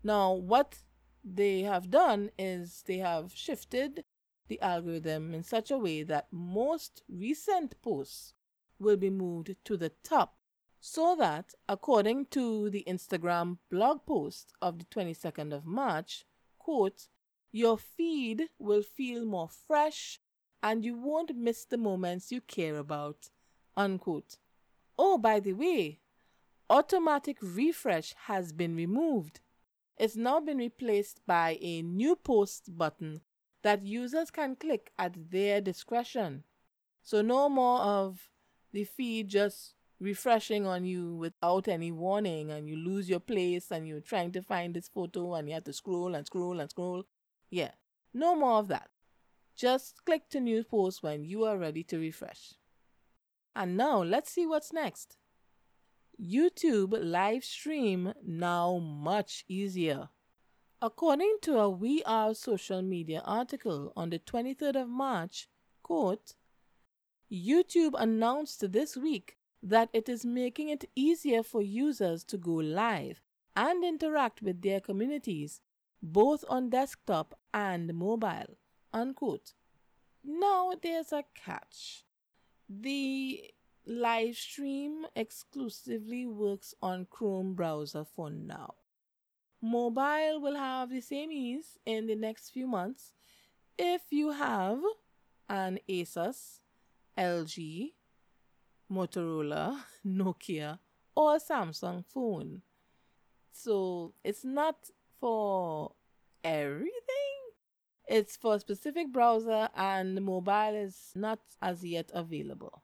Now, 0.04 0.34
what 0.34 0.80
they 1.24 1.62
have 1.62 1.90
done 1.90 2.32
is 2.38 2.84
they 2.86 2.98
have 2.98 3.34
shifted 3.34 4.04
the 4.48 4.62
algorithm 4.62 5.34
in 5.34 5.44
such 5.44 5.72
a 5.72 5.78
way 5.78 6.04
that 6.04 6.28
most 6.32 7.04
recent 7.10 7.82
posts 7.82 8.34
will 8.80 8.98
be 8.98 9.10
moved 9.10 9.56
to 9.66 9.76
the 9.76 9.92
top 10.04 10.38
so 10.80 11.16
that, 11.18 11.54
according 11.68 12.28
to 12.28 12.70
the 12.70 12.84
Instagram 12.88 13.58
blog 13.70 14.06
post 14.06 14.54
of 14.62 14.80
the 14.80 14.86
22nd 14.86 15.52
of 15.52 15.66
March, 15.66 16.26
quote, 16.58 17.08
your 17.52 17.78
feed 17.78 18.50
will 18.60 18.84
feel 18.84 19.26
more 19.26 19.50
fresh 19.50 20.20
and 20.62 20.86
you 20.86 20.96
won't 20.96 21.36
miss 21.36 21.66
the 21.66 21.78
moments 21.78 22.32
you 22.32 22.42
care 22.42 22.78
about, 22.78 23.30
unquote. 23.76 24.38
Oh, 24.98 25.18
by 25.18 25.40
the 25.40 25.54
way, 25.54 26.00
automatic 26.70 27.38
refresh 27.42 28.14
has 28.26 28.52
been 28.52 28.76
removed. 28.76 29.40
It's 29.98 30.16
now 30.16 30.40
been 30.40 30.58
replaced 30.58 31.22
by 31.26 31.58
a 31.62 31.82
new 31.82 32.16
post 32.16 32.78
button 32.78 33.22
that 33.64 33.86
users 33.86 34.32
can 34.32 34.56
click 34.56 34.92
at 34.98 35.32
their 35.32 35.62
discretion. 35.62 36.44
So, 37.02 37.22
no 37.22 37.50
more 37.50 37.80
of 37.80 38.30
the 38.72 38.84
feed 38.84 39.30
just 39.30 39.76
refreshing 40.00 40.68
on 40.68 40.86
you 40.86 41.16
without 41.16 41.68
any 41.68 41.92
warning 41.92 42.52
and 42.52 42.68
you 42.70 42.76
lose 42.76 43.10
your 43.10 43.20
place 43.20 43.72
and 43.72 43.88
you're 43.88 44.00
trying 44.00 44.32
to 44.32 44.42
find 44.42 44.74
this 44.74 44.88
photo 44.88 45.34
and 45.34 45.48
you 45.48 45.56
have 45.56 45.64
to 45.64 45.74
scroll 45.74 46.14
and 46.16 46.26
scroll 46.26 46.60
and 46.60 46.70
scroll. 46.70 47.04
Yeah, 47.50 47.72
no 48.14 48.36
more 48.36 48.60
of 48.60 48.68
that. 48.68 48.90
Just 49.56 50.06
click 50.06 50.30
to 50.30 50.40
new 50.40 50.64
post 50.64 51.02
when 51.02 51.24
you 51.24 51.46
are 51.46 51.58
ready 51.58 51.84
to 51.86 51.98
refresh. 51.98 52.54
And 53.58 53.76
now 53.76 54.04
let's 54.04 54.30
see 54.30 54.46
what's 54.46 54.72
next. 54.72 55.18
YouTube 56.22 56.96
live 57.02 57.44
stream 57.44 58.14
now 58.24 58.78
much 58.78 59.46
easier. 59.48 60.10
According 60.80 61.38
to 61.42 61.58
a 61.58 61.68
We 61.68 62.04
Are 62.04 62.36
social 62.36 62.84
media 62.84 63.24
article 63.26 63.94
on 63.98 64.12
the 64.12 64.20
23rd 64.20 64.84
of 64.84 64.90
March, 64.90 65.50
quote, 65.82 66.36
YouTube 67.32 67.96
announced 67.98 68.72
this 68.72 68.96
week 68.96 69.38
that 69.64 69.90
it 69.92 70.08
is 70.08 70.24
making 70.24 70.70
it 70.70 70.86
easier 70.96 71.42
for 71.42 71.64
users 71.64 72.24
to 72.26 72.38
go 72.38 72.52
live 72.52 73.22
and 73.56 73.84
interact 73.84 74.44
with 74.44 74.62
their 74.62 74.80
communities, 74.80 75.62
both 76.04 76.46
on 76.48 76.70
desktop 76.70 77.34
and 77.56 77.92
mobile. 77.96 78.60
Unquote. 78.94 79.54
Now 80.24 80.74
there's 80.80 81.12
a 81.12 81.24
catch. 81.34 82.04
The 82.70 83.52
live 83.86 84.36
stream 84.36 85.06
exclusively 85.16 86.26
works 86.26 86.74
on 86.82 87.08
Chrome 87.10 87.54
browser 87.54 88.04
for 88.04 88.30
now. 88.30 88.76
Mobile 89.62 90.40
will 90.42 90.56
have 90.56 90.90
the 90.90 91.02
same 91.02 91.32
ease 91.32 91.78
in 91.86 92.08
the 92.08 92.16
next 92.16 92.50
few 92.50 92.68
months 92.68 93.14
if 93.78 94.02
you 94.12 94.32
have 94.32 94.80
an 95.50 95.80
Asus, 95.90 96.60
LG, 97.18 97.94
Motorola, 98.92 99.80
Nokia, 100.06 100.80
or 101.16 101.38
Samsung 101.38 102.06
phone. 102.06 102.62
So 103.52 104.14
it's 104.24 104.44
not 104.44 104.90
for 105.20 105.94
everything. 106.44 107.27
It's 108.08 108.38
for 108.38 108.56
a 108.56 108.60
specific 108.60 109.12
browser 109.12 109.70
and 109.76 110.24
mobile 110.24 110.76
is 110.76 111.12
not 111.14 111.40
as 111.62 111.84
yet 111.84 112.10
available. 112.14 112.84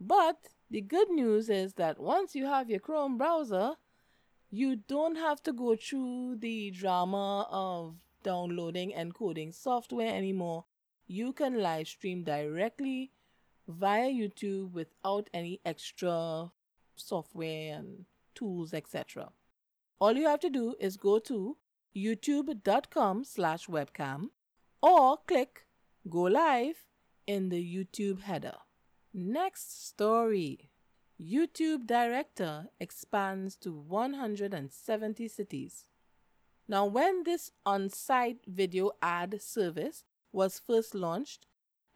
But 0.00 0.48
the 0.70 0.80
good 0.80 1.10
news 1.10 1.48
is 1.48 1.74
that 1.74 2.00
once 2.00 2.34
you 2.34 2.46
have 2.46 2.68
your 2.68 2.80
Chrome 2.80 3.16
browser, 3.16 3.74
you 4.50 4.76
don't 4.76 5.16
have 5.16 5.42
to 5.44 5.52
go 5.52 5.76
through 5.76 6.36
the 6.40 6.70
drama 6.70 7.46
of 7.50 7.96
downloading 8.22 8.92
and 8.94 9.14
coding 9.14 9.52
software 9.52 10.12
anymore. 10.12 10.64
You 11.06 11.32
can 11.32 11.60
live 11.60 11.86
stream 11.88 12.24
directly 12.24 13.12
via 13.68 14.08
YouTube 14.08 14.72
without 14.72 15.30
any 15.32 15.60
extra 15.64 16.50
software 16.96 17.76
and 17.76 18.06
tools, 18.34 18.74
etc. 18.74 19.30
All 20.00 20.14
you 20.14 20.26
have 20.26 20.40
to 20.40 20.50
do 20.50 20.74
is 20.80 20.96
go 20.96 21.18
to 21.20 21.56
youtube.com 21.98 23.24
slash 23.24 23.66
webcam 23.66 24.28
or 24.80 25.18
click 25.26 25.66
go 26.08 26.22
live 26.22 26.86
in 27.26 27.48
the 27.48 27.62
YouTube 27.62 28.22
header. 28.22 28.56
Next 29.12 29.86
story. 29.88 30.70
YouTube 31.20 31.86
Director 31.86 32.68
expands 32.78 33.56
to 33.56 33.72
170 33.72 35.26
cities. 35.28 35.84
Now, 36.68 36.86
when 36.86 37.24
this 37.24 37.50
on 37.66 37.90
site 37.90 38.44
video 38.46 38.92
ad 39.02 39.42
service 39.42 40.04
was 40.32 40.60
first 40.60 40.94
launched, 40.94 41.46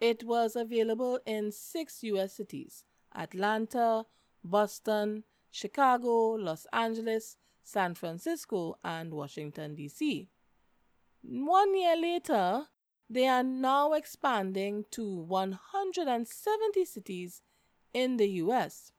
it 0.00 0.24
was 0.24 0.56
available 0.56 1.20
in 1.24 1.52
six 1.52 2.02
US 2.02 2.34
cities 2.34 2.82
Atlanta, 3.14 4.06
Boston, 4.42 5.22
Chicago, 5.52 6.32
Los 6.32 6.66
Angeles, 6.72 7.36
San 7.62 7.94
Francisco, 7.94 8.78
and 8.84 9.12
Washington, 9.12 9.74
D.C. 9.74 10.28
One 11.22 11.76
year 11.76 11.96
later, 11.96 12.66
they 13.08 13.28
are 13.28 13.42
now 13.42 13.92
expanding 13.92 14.84
to 14.90 15.06
170 15.06 16.84
cities 16.84 17.42
in 17.92 18.16
the 18.16 18.28
US. 18.28 18.92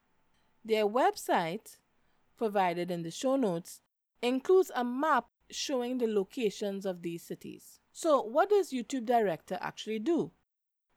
Their 0.63 0.85
website, 0.85 1.77
provided 2.37 2.91
in 2.91 3.03
the 3.03 3.11
show 3.11 3.35
notes, 3.35 3.81
includes 4.21 4.71
a 4.75 4.83
map 4.83 5.25
showing 5.49 5.97
the 5.97 6.07
locations 6.07 6.85
of 6.85 7.01
these 7.01 7.23
cities. 7.23 7.79
So, 7.91 8.21
what 8.21 8.49
does 8.49 8.71
YouTube 8.71 9.05
Director 9.05 9.57
actually 9.61 9.99
do? 9.99 10.31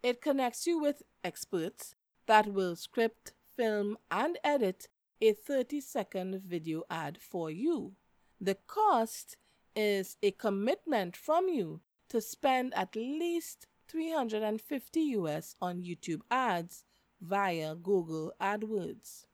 It 0.02 0.22
connects 0.22 0.66
you 0.66 0.78
with 0.78 1.02
experts 1.24 1.94
that 2.26 2.52
will 2.52 2.76
script, 2.76 3.32
film, 3.56 3.98
and 4.10 4.38
edit 4.44 4.88
a 5.20 5.32
30 5.32 5.80
second 5.80 6.42
video 6.42 6.82
ad 6.90 7.18
for 7.20 7.50
you. 7.50 7.92
The 8.40 8.56
cost 8.66 9.36
is 9.74 10.16
a 10.22 10.30
commitment 10.32 11.16
from 11.16 11.48
you 11.48 11.80
to 12.08 12.20
spend 12.20 12.74
at 12.74 12.94
least 12.94 13.66
350 13.88 15.00
US 15.00 15.56
on 15.60 15.82
YouTube 15.82 16.20
ads 16.30 16.84
via 17.20 17.74
Google 17.74 18.32
AdWords. 18.40 19.26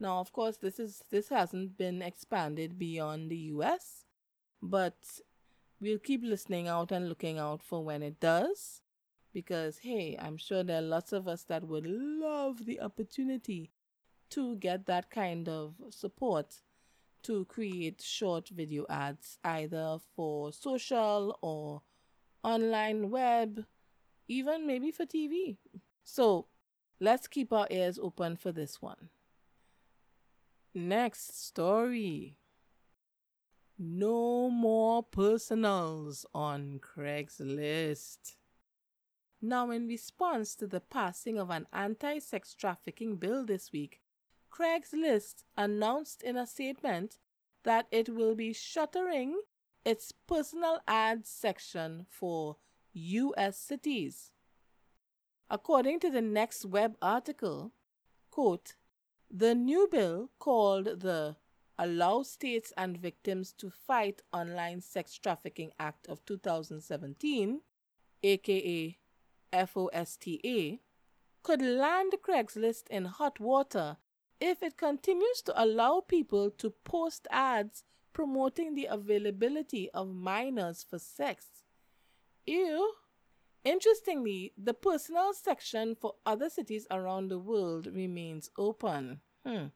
Now, 0.00 0.20
of 0.20 0.32
course, 0.32 0.56
this 0.56 0.78
is 0.78 1.02
this 1.10 1.28
hasn't 1.28 1.76
been 1.76 2.02
expanded 2.02 2.78
beyond 2.78 3.30
the 3.30 3.52
US, 3.56 4.04
but 4.62 5.20
we'll 5.80 5.98
keep 5.98 6.22
listening 6.22 6.68
out 6.68 6.92
and 6.92 7.08
looking 7.08 7.38
out 7.38 7.62
for 7.62 7.84
when 7.84 8.02
it 8.02 8.20
does 8.20 8.80
because 9.32 9.78
hey, 9.78 10.16
I'm 10.18 10.36
sure 10.36 10.62
there 10.62 10.78
are 10.78 10.82
lots 10.82 11.12
of 11.12 11.28
us 11.28 11.44
that 11.44 11.64
would 11.64 11.86
love 11.86 12.64
the 12.64 12.80
opportunity 12.80 13.70
to 14.30 14.56
get 14.56 14.86
that 14.86 15.10
kind 15.10 15.48
of 15.48 15.74
support 15.90 16.62
to 17.22 17.44
create 17.46 18.00
short 18.00 18.48
video 18.48 18.86
ads 18.88 19.38
either 19.44 19.98
for 20.14 20.52
social 20.52 21.38
or 21.42 21.82
online 22.42 23.10
web, 23.10 23.64
even 24.28 24.66
maybe 24.66 24.90
for 24.90 25.04
TV. 25.04 25.56
So 26.04 26.46
let's 27.00 27.26
keep 27.26 27.52
our 27.52 27.66
ears 27.70 27.98
open 28.00 28.36
for 28.36 28.52
this 28.52 28.80
one. 28.80 29.10
Next 30.74 31.44
story. 31.46 32.36
No 33.78 34.50
more 34.50 35.02
personals 35.02 36.26
on 36.34 36.80
Craigslist. 36.80 38.36
Now, 39.40 39.70
in 39.70 39.86
response 39.86 40.56
to 40.56 40.66
the 40.66 40.80
passing 40.80 41.38
of 41.38 41.50
an 41.50 41.66
anti 41.72 42.18
sex 42.18 42.54
trafficking 42.54 43.16
bill 43.16 43.46
this 43.46 43.70
week, 43.70 44.00
Craigslist 44.50 45.44
announced 45.56 46.22
in 46.22 46.36
a 46.36 46.46
statement 46.46 47.18
that 47.64 47.86
it 47.90 48.08
will 48.08 48.34
be 48.34 48.52
shuttering 48.52 49.40
its 49.84 50.12
personal 50.26 50.80
ads 50.86 51.28
section 51.28 52.06
for 52.08 52.56
U.S. 52.92 53.58
cities. 53.58 54.32
According 55.50 56.00
to 56.00 56.10
the 56.10 56.22
Next 56.22 56.64
Web 56.64 56.96
article, 57.00 57.72
quote, 58.30 58.74
the 59.30 59.54
new 59.54 59.88
bill 59.90 60.30
called 60.38 61.00
the 61.00 61.36
Allow 61.78 62.22
States 62.22 62.72
and 62.76 62.96
Victims 62.96 63.52
to 63.52 63.70
Fight 63.70 64.22
Online 64.32 64.80
Sex 64.80 65.16
Trafficking 65.16 65.70
Act 65.78 66.08
of 66.08 66.24
2017, 66.26 67.60
aka 68.22 68.98
FOSTA, 69.52 70.80
could 71.42 71.62
land 71.62 72.12
Craigslist 72.22 72.88
in 72.90 73.04
hot 73.04 73.38
water 73.38 73.96
if 74.40 74.62
it 74.62 74.76
continues 74.76 75.42
to 75.42 75.62
allow 75.62 76.00
people 76.00 76.50
to 76.50 76.70
post 76.84 77.26
ads 77.30 77.84
promoting 78.12 78.74
the 78.74 78.86
availability 78.86 79.90
of 79.90 80.14
minors 80.14 80.84
for 80.88 80.98
sex. 80.98 81.46
Ew. 82.46 82.92
Interestingly, 83.64 84.52
the 84.56 84.74
personal 84.74 85.34
section 85.34 85.94
for 85.94 86.14
other 86.24 86.48
cities 86.48 86.86
around 86.90 87.28
the 87.28 87.38
world 87.38 87.86
remains 87.86 88.50
open. 88.56 89.20
Hmm. 89.44 89.66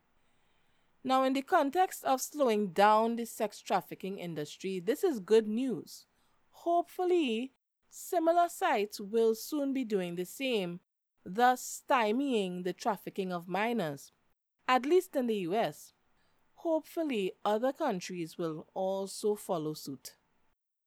Now, 1.05 1.25
in 1.25 1.33
the 1.33 1.42
context 1.42 2.05
of 2.05 2.20
slowing 2.20 2.68
down 2.68 3.16
the 3.16 3.27
sex 3.27 3.61
trafficking 3.61 4.18
industry, 4.18 4.79
this 4.79 5.03
is 5.03 5.18
good 5.18 5.48
news. 5.48 6.07
Hopefully, 6.51 7.53
similar 7.90 8.48
sites 8.48 9.01
will 9.01 9.35
soon 9.35 9.72
be 9.72 9.85
doing 9.85 10.14
the 10.14 10.25
same, 10.25 10.81
thus 11.25 11.83
stymieing 11.88 12.62
the 12.62 12.72
trafficking 12.72 13.33
of 13.33 13.48
minors 13.48 14.12
at 14.68 14.87
least 14.87 15.16
in 15.16 15.27
the 15.27 15.37
US. 15.48 15.92
Hopefully, 16.57 17.33
other 17.44 17.72
countries 17.72 18.38
will 18.38 18.66
also 18.75 19.35
follow 19.35 19.75
suit. 19.75 20.14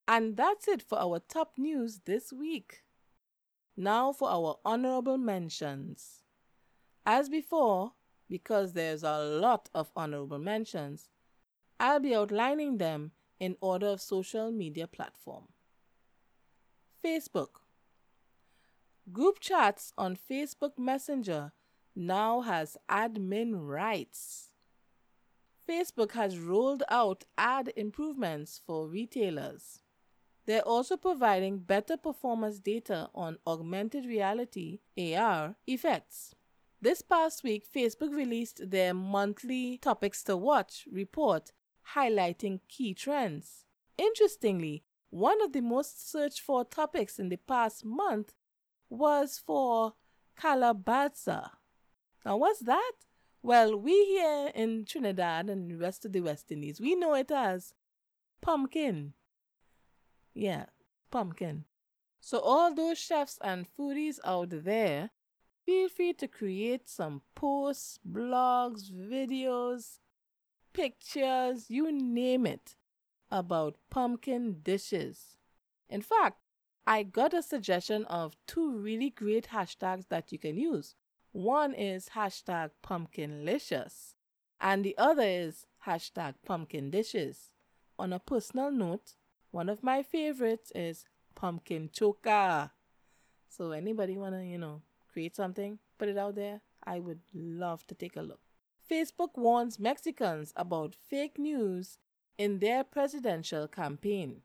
And 0.07 0.37
that's 0.37 0.67
it 0.67 0.81
for 0.81 0.99
our 0.99 1.19
top 1.19 1.53
news 1.57 2.01
this 2.05 2.31
week. 2.31 2.83
Now 3.75 4.13
for 4.13 4.29
our 4.29 4.57
honorable 4.63 5.17
mentions. 5.17 6.23
As 7.05 7.27
before, 7.27 7.93
because 8.29 8.73
there's 8.73 9.03
a 9.03 9.17
lot 9.19 9.69
of 9.73 9.91
honorable 9.95 10.39
mentions, 10.39 11.09
I'll 11.79 11.99
be 11.99 12.15
outlining 12.15 12.77
them 12.77 13.11
in 13.39 13.57
order 13.59 13.87
of 13.87 14.01
social 14.01 14.51
media 14.51 14.87
platform. 14.87 15.49
Facebook. 17.03 17.59
Group 19.11 19.39
chats 19.39 19.91
on 19.97 20.17
Facebook 20.17 20.79
Messenger 20.79 21.51
now 21.95 22.41
has 22.41 22.77
admin 22.89 23.67
rights. 23.67 24.51
Facebook 25.67 26.11
has 26.11 26.37
rolled 26.37 26.83
out 26.89 27.23
ad 27.37 27.71
improvements 27.75 28.61
for 28.65 28.87
retailers. 28.87 29.79
They're 30.45 30.61
also 30.61 30.95
providing 30.95 31.59
better 31.59 31.97
performance 31.97 32.59
data 32.59 33.09
on 33.15 33.39
augmented 33.47 34.05
reality 34.05 34.79
AR 34.97 35.55
effects. 35.65 36.35
This 36.81 37.01
past 37.01 37.43
week, 37.43 37.65
Facebook 37.65 38.13
released 38.13 38.69
their 38.69 38.93
monthly 38.93 39.79
Topics 39.79 40.23
to 40.25 40.37
Watch 40.37 40.87
report 40.91 41.51
highlighting 41.95 42.59
key 42.67 42.93
trends. 42.93 43.65
Interestingly, 43.97 44.83
one 45.09 45.41
of 45.41 45.53
the 45.53 45.61
most 45.61 46.11
searched 46.11 46.41
for 46.41 46.65
topics 46.65 47.17
in 47.17 47.29
the 47.29 47.37
past 47.37 47.85
month 47.85 48.33
was 48.89 49.41
for 49.43 49.93
Calabaza, 50.39 51.51
now, 52.25 52.37
what's 52.37 52.59
that? 52.61 52.93
Well, 53.43 53.77
we 53.77 53.93
here 54.05 54.51
in 54.55 54.85
Trinidad 54.85 55.49
and 55.49 55.69
the 55.69 55.75
rest 55.75 56.03
of 56.03 56.13
the 56.13 56.21
West 56.21 56.51
Indies, 56.51 56.81
we 56.81 56.95
know 56.95 57.13
it 57.13 57.29
as 57.29 57.73
pumpkin. 58.41 59.13
Yeah, 60.33 60.65
pumpkin. 61.11 61.65
So, 62.19 62.39
all 62.39 62.73
those 62.73 62.97
chefs 62.97 63.37
and 63.43 63.67
foodies 63.77 64.17
out 64.25 64.49
there, 64.49 65.11
feel 65.63 65.87
free 65.89 66.13
to 66.13 66.27
create 66.27 66.89
some 66.89 67.21
posts, 67.35 67.99
blogs, 68.09 68.91
videos, 68.91 69.99
pictures, 70.73 71.69
you 71.69 71.91
name 71.91 72.47
it, 72.47 72.75
about 73.29 73.77
pumpkin 73.91 74.61
dishes. 74.63 75.37
In 75.87 76.01
fact, 76.01 76.39
I 76.87 77.03
got 77.03 77.35
a 77.35 77.43
suggestion 77.43 78.05
of 78.05 78.35
two 78.47 78.71
really 78.71 79.11
great 79.11 79.49
hashtags 79.49 80.07
that 80.09 80.31
you 80.31 80.39
can 80.39 80.57
use. 80.57 80.95
One 81.35 81.73
is 81.73 82.11
hashtag 82.15 82.71
pumpkinlicious, 82.81 84.13
and 84.61 84.85
the 84.85 84.97
other 84.97 85.27
is 85.27 85.65
hashtag 85.85 86.35
pumpkin 86.45 86.91
dishes. 86.91 87.51
On 87.99 88.13
a 88.13 88.19
personal 88.19 88.71
note, 88.71 89.15
one 89.51 89.67
of 89.67 89.83
my 89.83 90.01
favorites 90.01 90.71
is 90.73 91.03
pumpkin 91.35 91.89
choka. 91.89 92.71
So 93.49 93.71
anybody 93.71 94.15
wanna, 94.15 94.43
you 94.43 94.57
know, 94.57 94.83
create 95.11 95.35
something, 95.35 95.79
put 95.97 96.07
it 96.07 96.17
out 96.17 96.35
there, 96.35 96.61
I 96.85 97.01
would 97.01 97.19
love 97.33 97.85
to 97.87 97.95
take 97.95 98.15
a 98.15 98.21
look. 98.21 98.39
Facebook 98.89 99.31
warns 99.35 99.77
Mexicans 99.77 100.53
about 100.55 100.95
fake 100.95 101.37
news 101.37 101.97
in 102.37 102.59
their 102.59 102.85
presidential 102.85 103.67
campaign. 103.67 104.37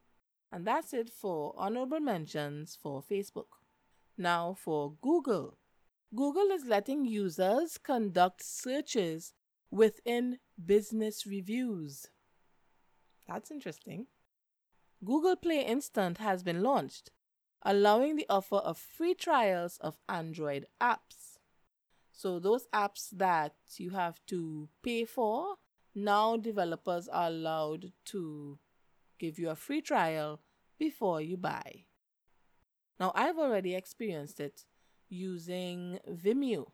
And 0.51 0.67
that's 0.67 0.93
it 0.93 1.09
for 1.09 1.55
honorable 1.57 2.01
mentions 2.01 2.77
for 2.83 3.01
Facebook. 3.01 3.61
Now 4.19 4.57
for 4.59 4.95
Google. 5.01 5.60
Google 6.15 6.51
is 6.51 6.65
letting 6.65 7.05
users 7.05 7.79
conduct 7.79 8.43
searches 8.43 9.33
within 9.71 10.39
business 10.65 11.25
reviews. 11.25 12.09
That's 13.29 13.53
interesting. 13.53 14.07
Google 15.05 15.37
Play 15.37 15.65
Instant 15.65 16.19
has 16.19 16.43
been 16.43 16.63
launched, 16.63 17.13
allowing 17.63 18.17
the 18.17 18.27
offer 18.29 18.57
of 18.57 18.77
free 18.77 19.15
trials 19.15 19.79
of 19.81 19.99
Android 20.09 20.67
apps. 20.81 21.39
So, 22.13 22.41
those 22.41 22.67
apps 22.75 23.11
that 23.13 23.55
you 23.77 23.91
have 23.91 24.21
to 24.27 24.69
pay 24.83 25.05
for, 25.05 25.55
now 25.95 26.37
developers 26.37 27.07
are 27.07 27.29
allowed 27.29 27.93
to 28.07 28.59
give 29.19 29.39
you 29.39 29.49
a 29.49 29.55
free 29.55 29.81
trial 29.81 30.41
before 30.77 31.21
you 31.21 31.37
buy. 31.37 31.85
Now, 32.99 33.13
I've 33.15 33.39
already 33.39 33.75
experienced 33.77 34.41
it 34.41 34.67
using 35.11 35.99
Vimeo. 36.09 36.71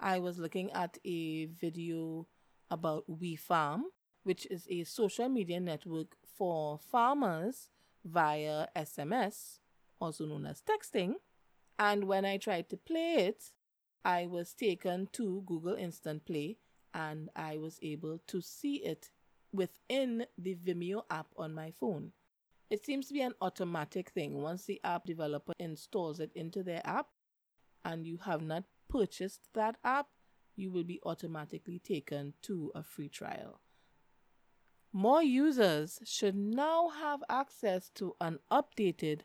I 0.00 0.18
was 0.18 0.38
looking 0.38 0.72
at 0.72 0.98
a 1.04 1.46
video 1.46 2.26
about 2.70 3.04
WeFarm, 3.08 3.82
which 4.24 4.46
is 4.50 4.66
a 4.68 4.84
social 4.84 5.28
media 5.28 5.60
network 5.60 6.16
for 6.36 6.78
farmers 6.78 7.68
via 8.04 8.66
SMS, 8.74 9.58
also 10.00 10.26
known 10.26 10.46
as 10.46 10.62
texting. 10.62 11.14
And 11.78 12.04
when 12.04 12.24
I 12.24 12.38
tried 12.38 12.68
to 12.70 12.76
play 12.76 13.26
it, 13.26 13.52
I 14.04 14.26
was 14.26 14.52
taken 14.52 15.08
to 15.12 15.42
Google 15.46 15.74
Instant 15.74 16.24
Play 16.24 16.58
and 16.92 17.30
I 17.34 17.56
was 17.58 17.78
able 17.82 18.20
to 18.26 18.40
see 18.40 18.76
it 18.76 19.10
within 19.52 20.26
the 20.36 20.54
Vimeo 20.56 21.02
app 21.10 21.26
on 21.36 21.54
my 21.54 21.70
phone. 21.70 22.12
It 22.70 22.84
seems 22.84 23.08
to 23.08 23.14
be 23.14 23.22
an 23.22 23.34
automatic 23.40 24.10
thing. 24.10 24.42
Once 24.42 24.64
the 24.64 24.80
app 24.84 25.04
developer 25.04 25.52
installs 25.58 26.20
it 26.20 26.32
into 26.34 26.62
their 26.62 26.82
app 26.84 27.06
and 27.84 28.06
you 28.06 28.18
have 28.24 28.42
not 28.42 28.64
purchased 28.88 29.48
that 29.54 29.76
app, 29.84 30.06
you 30.56 30.70
will 30.70 30.84
be 30.84 31.00
automatically 31.04 31.78
taken 31.78 32.34
to 32.42 32.70
a 32.74 32.82
free 32.82 33.08
trial. 33.08 33.60
More 34.92 35.22
users 35.22 35.98
should 36.04 36.36
now 36.36 36.90
have 36.90 37.24
access 37.28 37.90
to 37.96 38.14
an 38.20 38.38
updated 38.50 39.22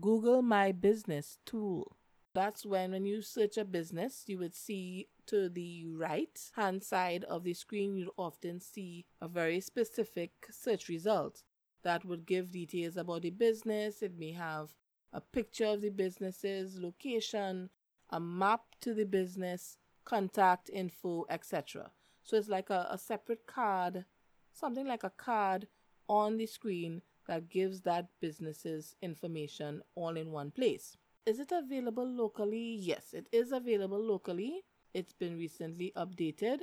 Google 0.00 0.40
My 0.40 0.72
Business 0.72 1.36
tool. 1.44 1.96
That's 2.32 2.64
when, 2.64 2.92
when 2.92 3.04
you 3.04 3.20
search 3.20 3.58
a 3.58 3.64
business, 3.64 4.24
you 4.26 4.38
would 4.38 4.54
see 4.54 5.08
to 5.26 5.48
the 5.48 5.84
right 5.86 6.38
hand 6.56 6.82
side 6.82 7.24
of 7.24 7.44
the 7.44 7.54
screen, 7.54 7.96
you'd 7.96 8.08
often 8.16 8.60
see 8.60 9.04
a 9.20 9.28
very 9.28 9.60
specific 9.60 10.32
search 10.50 10.88
result 10.88 11.42
that 11.82 12.04
would 12.04 12.26
give 12.26 12.50
details 12.50 12.96
about 12.96 13.22
the 13.22 13.30
business. 13.30 14.02
It 14.02 14.18
may 14.18 14.32
have 14.32 14.70
a 15.12 15.20
picture 15.20 15.66
of 15.66 15.80
the 15.80 15.90
business's 15.90 16.78
location, 16.78 17.68
a 18.10 18.20
map 18.20 18.62
to 18.80 18.94
the 18.94 19.04
business, 19.04 19.78
contact 20.04 20.70
info, 20.72 21.24
etc. 21.30 21.90
So 22.22 22.36
it's 22.36 22.48
like 22.48 22.70
a, 22.70 22.88
a 22.90 22.98
separate 22.98 23.46
card, 23.46 24.04
something 24.52 24.86
like 24.86 25.04
a 25.04 25.10
card 25.10 25.68
on 26.08 26.36
the 26.36 26.46
screen 26.46 27.02
that 27.28 27.48
gives 27.48 27.82
that 27.82 28.08
business's 28.20 28.96
information 29.00 29.82
all 29.94 30.16
in 30.16 30.32
one 30.32 30.50
place. 30.50 30.96
Is 31.26 31.38
it 31.38 31.52
available 31.52 32.08
locally? 32.08 32.76
Yes, 32.80 33.12
it 33.12 33.28
is 33.30 33.52
available 33.52 34.02
locally. 34.02 34.62
It's 34.94 35.12
been 35.12 35.38
recently 35.38 35.92
updated, 35.96 36.60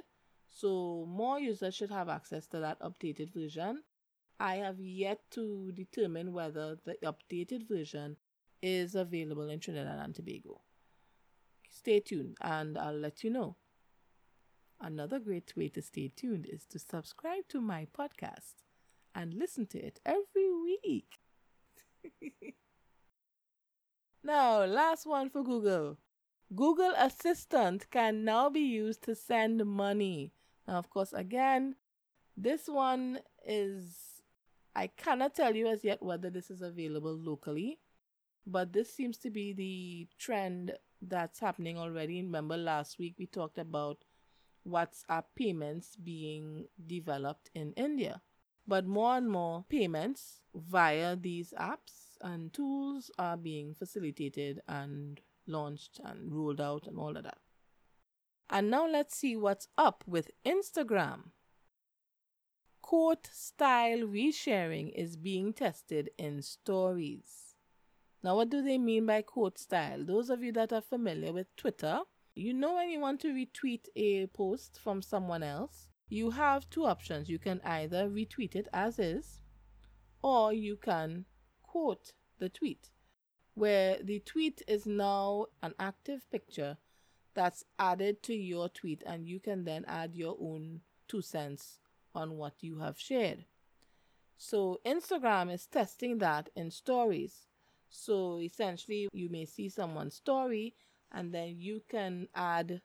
so 0.50 1.06
more 1.08 1.40
users 1.40 1.76
should 1.76 1.92
have 1.92 2.10
access 2.10 2.48
to 2.48 2.60
that 2.60 2.80
updated 2.82 3.34
version. 3.34 3.84
I 4.40 4.56
have 4.56 4.80
yet 4.80 5.20
to 5.32 5.72
determine 5.72 6.34
whether 6.34 6.78
the 6.84 6.98
updated 7.04 7.68
version 7.68 8.18
is 8.62 8.96
available 8.96 9.50
in 9.50 9.60
Trinidad 9.60 10.00
and 10.04 10.14
Tobago. 10.14 10.62
Stay 11.78 12.00
tuned 12.00 12.36
and 12.42 12.76
I'll 12.76 12.98
let 12.98 13.24
you 13.24 13.30
know. 13.30 13.56
Another 14.82 15.20
great 15.20 15.56
way 15.56 15.70
to 15.70 15.82
stay 15.82 16.12
tuned 16.16 16.48
is 16.52 16.66
to 16.66 16.80
subscribe 16.80 17.48
to 17.50 17.62
my 17.62 17.88
podcast 17.98 18.64
and 19.14 19.36
listen 19.36 19.68
to 19.68 19.78
it 19.78 20.00
every 20.04 20.52
week. 20.64 21.20
now, 24.24 24.66
last 24.66 25.06
one 25.06 25.30
for 25.30 25.44
Google. 25.44 26.00
Google 26.56 26.94
Assistant 26.98 27.90
can 27.92 28.24
now 28.24 28.50
be 28.50 28.62
used 28.62 29.04
to 29.04 29.14
send 29.14 29.64
money. 29.64 30.34
Now, 30.68 30.78
of 30.80 30.90
course, 30.90 31.14
again, 31.14 31.76
this 32.36 32.68
one 32.68 33.20
is, 33.46 34.24
I 34.76 34.88
cannot 34.88 35.36
tell 35.36 35.56
you 35.56 35.68
as 35.68 35.84
yet 35.84 36.02
whether 36.02 36.32
this 36.32 36.50
is 36.50 36.64
available 36.64 37.14
locally, 37.16 37.80
but 38.48 38.74
this 38.74 38.92
seems 38.92 39.18
to 39.20 39.30
be 39.30 39.54
the 39.54 40.08
trend 40.18 40.74
that's 41.02 41.40
happening 41.40 41.78
already. 41.78 42.22
Remember, 42.22 42.58
last 42.58 43.00
week 43.00 43.16
we 43.18 43.26
talked 43.26 43.58
about 43.58 44.04
WhatsApp 44.68 45.24
payments 45.36 45.96
being 45.96 46.68
developed 46.86 47.50
in 47.54 47.74
India. 47.74 48.22
But 48.68 48.86
more 48.86 49.16
and 49.16 49.30
more 49.30 49.66
payments 49.70 50.42
via 50.54 51.16
these 51.16 51.54
apps 51.58 52.18
and 52.22 52.52
tools 52.52 53.10
are 53.18 53.38
being 53.38 53.74
facilitated 53.74 54.62
and 54.68 55.22
launched 55.46 56.02
and 56.04 56.34
rolled 56.34 56.60
out 56.60 56.86
and 56.86 56.98
all 56.98 57.16
of 57.16 57.24
that. 57.24 57.38
And 58.50 58.70
now 58.70 58.88
let's 58.88 59.16
see 59.16 59.38
what's 59.38 59.68
up 59.78 60.04
with 60.06 60.32
Instagram. 60.46 61.32
Quote 62.82 63.28
style 63.32 64.00
resharing 64.00 64.92
is 64.94 65.18
being 65.18 65.54
tested 65.54 66.10
in 66.18 66.42
stories. 66.42 67.47
Now, 68.28 68.36
what 68.36 68.50
do 68.50 68.62
they 68.62 68.78
mean 68.78 69.06
by 69.06 69.22
quote 69.22 69.58
style? 69.58 70.04
Those 70.04 70.30
of 70.30 70.44
you 70.44 70.52
that 70.52 70.74
are 70.74 70.82
familiar 70.82 71.32
with 71.32 71.56
Twitter, 71.56 72.02
you 72.36 72.54
know 72.54 72.76
when 72.76 72.90
you 72.90 73.00
want 73.00 73.22
to 73.22 73.30
retweet 73.30 73.86
a 73.96 74.28
post 74.28 74.82
from 74.84 75.02
someone 75.02 75.44
else, 75.44 75.88
you 76.10 76.32
have 76.32 76.70
two 76.70 76.86
options. 76.86 77.30
You 77.30 77.40
can 77.40 77.62
either 77.64 78.10
retweet 78.10 78.54
it 78.54 78.68
as 78.74 79.00
is, 79.00 79.40
or 80.22 80.52
you 80.52 80.76
can 80.76 81.24
quote 81.64 82.12
the 82.38 82.50
tweet, 82.50 82.90
where 83.54 83.98
the 84.04 84.20
tweet 84.20 84.62
is 84.68 84.86
now 84.86 85.46
an 85.64 85.74
active 85.80 86.30
picture 86.30 86.76
that's 87.34 87.64
added 87.80 88.22
to 88.24 88.34
your 88.34 88.68
tweet, 88.68 89.04
and 89.06 89.26
you 89.26 89.40
can 89.40 89.64
then 89.64 89.86
add 89.88 90.18
your 90.18 90.36
own 90.42 90.82
two 91.08 91.22
cents 91.22 91.80
on 92.14 92.36
what 92.36 92.56
you 92.60 92.80
have 92.80 93.00
shared. 93.00 93.46
So, 94.36 94.82
Instagram 94.86 95.50
is 95.50 95.66
testing 95.66 96.18
that 96.18 96.50
in 96.58 96.72
stories. 96.72 97.47
So, 97.90 98.40
essentially, 98.40 99.08
you 99.14 99.30
may 99.30 99.46
see 99.46 99.70
someone's 99.70 100.16
story 100.16 100.76
and 101.12 101.34
then 101.34 101.56
you 101.58 101.82
can 101.90 102.28
add 102.36 102.82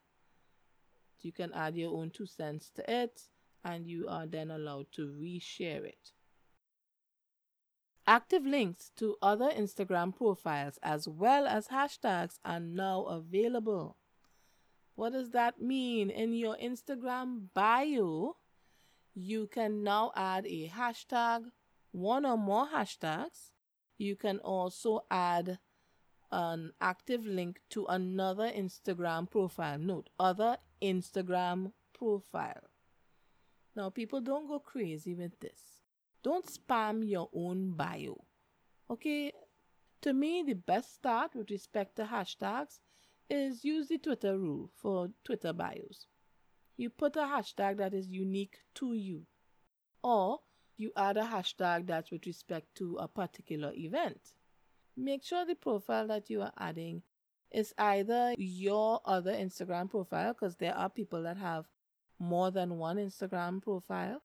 you 1.21 1.33
can 1.33 1.53
add 1.53 1.77
your 1.77 1.97
own 1.97 2.11
two 2.11 2.27
cents 2.27 2.71
to 2.75 2.91
it 2.91 3.23
and 3.65 3.87
you 3.87 4.09
are 4.09 4.27
then 4.27 4.51
allowed 4.51 4.87
to 4.93 5.07
reshare 5.07 5.85
it. 5.85 6.13
Active 8.07 8.45
links 8.45 8.91
to 8.97 9.15
other 9.23 9.49
Instagram 9.51 10.17
profiles 10.17 10.79
as 10.83 11.07
well 11.07 11.47
as 11.47 11.69
hashtags 11.69 12.41
are 12.45 12.59
now 12.59 13.05
available. 13.05 13.97
What 14.97 15.13
does 15.13 15.31
that 15.31 15.63
mean? 15.63 16.11
In 16.11 16.35
your 16.35 16.57
Instagram 16.57 17.47
bio, 17.55 18.37
you 19.15 19.47
can 19.47 19.85
now 19.85 20.11
add 20.17 20.47
a 20.47 20.69
hashtag, 20.69 21.45
one 21.93 22.27
or 22.27 22.37
more 22.37 22.67
hashtags. 22.67 23.52
You 24.03 24.17
can 24.17 24.39
also 24.41 25.05
add 25.13 25.61
an 26.33 26.73
active 26.81 27.25
link 27.25 27.61
to 27.71 27.87
another 27.87 28.51
Instagram 28.51 29.31
profile. 29.31 29.79
Note, 29.79 30.11
other 30.19 30.57
Instagram 30.83 31.71
profile. 31.97 32.65
Now, 33.77 33.91
people 33.91 34.21
don't 34.21 34.49
go 34.49 34.59
crazy 34.59 35.15
with 35.15 35.39
this. 35.39 35.83
Don't 36.25 36.47
spam 36.47 37.09
your 37.09 37.29
own 37.33 37.75
bio. 37.77 38.25
Okay? 38.91 39.33
To 40.01 40.13
me, 40.13 40.43
the 40.43 40.55
best 40.55 40.95
start 40.97 41.37
with 41.37 41.49
respect 41.51 41.95
to 41.97 42.05
hashtags 42.05 42.81
is 43.31 43.65
use 43.65 43.87
the 43.87 43.99
Twitter 43.99 44.37
rule 44.37 44.69
for 44.75 45.11
Twitter 45.23 45.53
bios. 45.53 46.09
You 46.77 46.91
put 46.91 47.15
a 47.15 47.21
hashtag 47.21 47.77
that 47.77 47.95
is 47.95 48.09
unique 48.09 48.59
to 48.75 48.95
you, 48.95 49.27
or 50.03 50.41
you 50.77 50.91
add 50.97 51.17
a 51.17 51.23
hashtag 51.23 51.87
that's 51.87 52.11
with 52.11 52.27
respect 52.27 52.67
to 52.75 52.97
a 52.97 53.09
particular 53.09 53.73
event 53.75 54.35
make 54.97 55.25
sure 55.25 55.45
the 55.45 55.55
profile 55.55 56.07
that 56.07 56.29
you 56.29 56.43
are 56.43 56.53
adding 56.59 57.03
is 57.51 57.75
either 57.79 58.35
your 58.39 59.01
other 59.05 59.33
Instagram 59.33 59.91
profile, 59.91 60.33
because 60.33 60.57
there 60.57 60.75
are 60.75 60.89
people 60.89 61.23
that 61.23 61.37
have 61.37 61.67
more 62.19 62.51
than 62.51 62.79
one 62.79 62.97
Instagram 62.97 63.63
profile, 63.63 64.23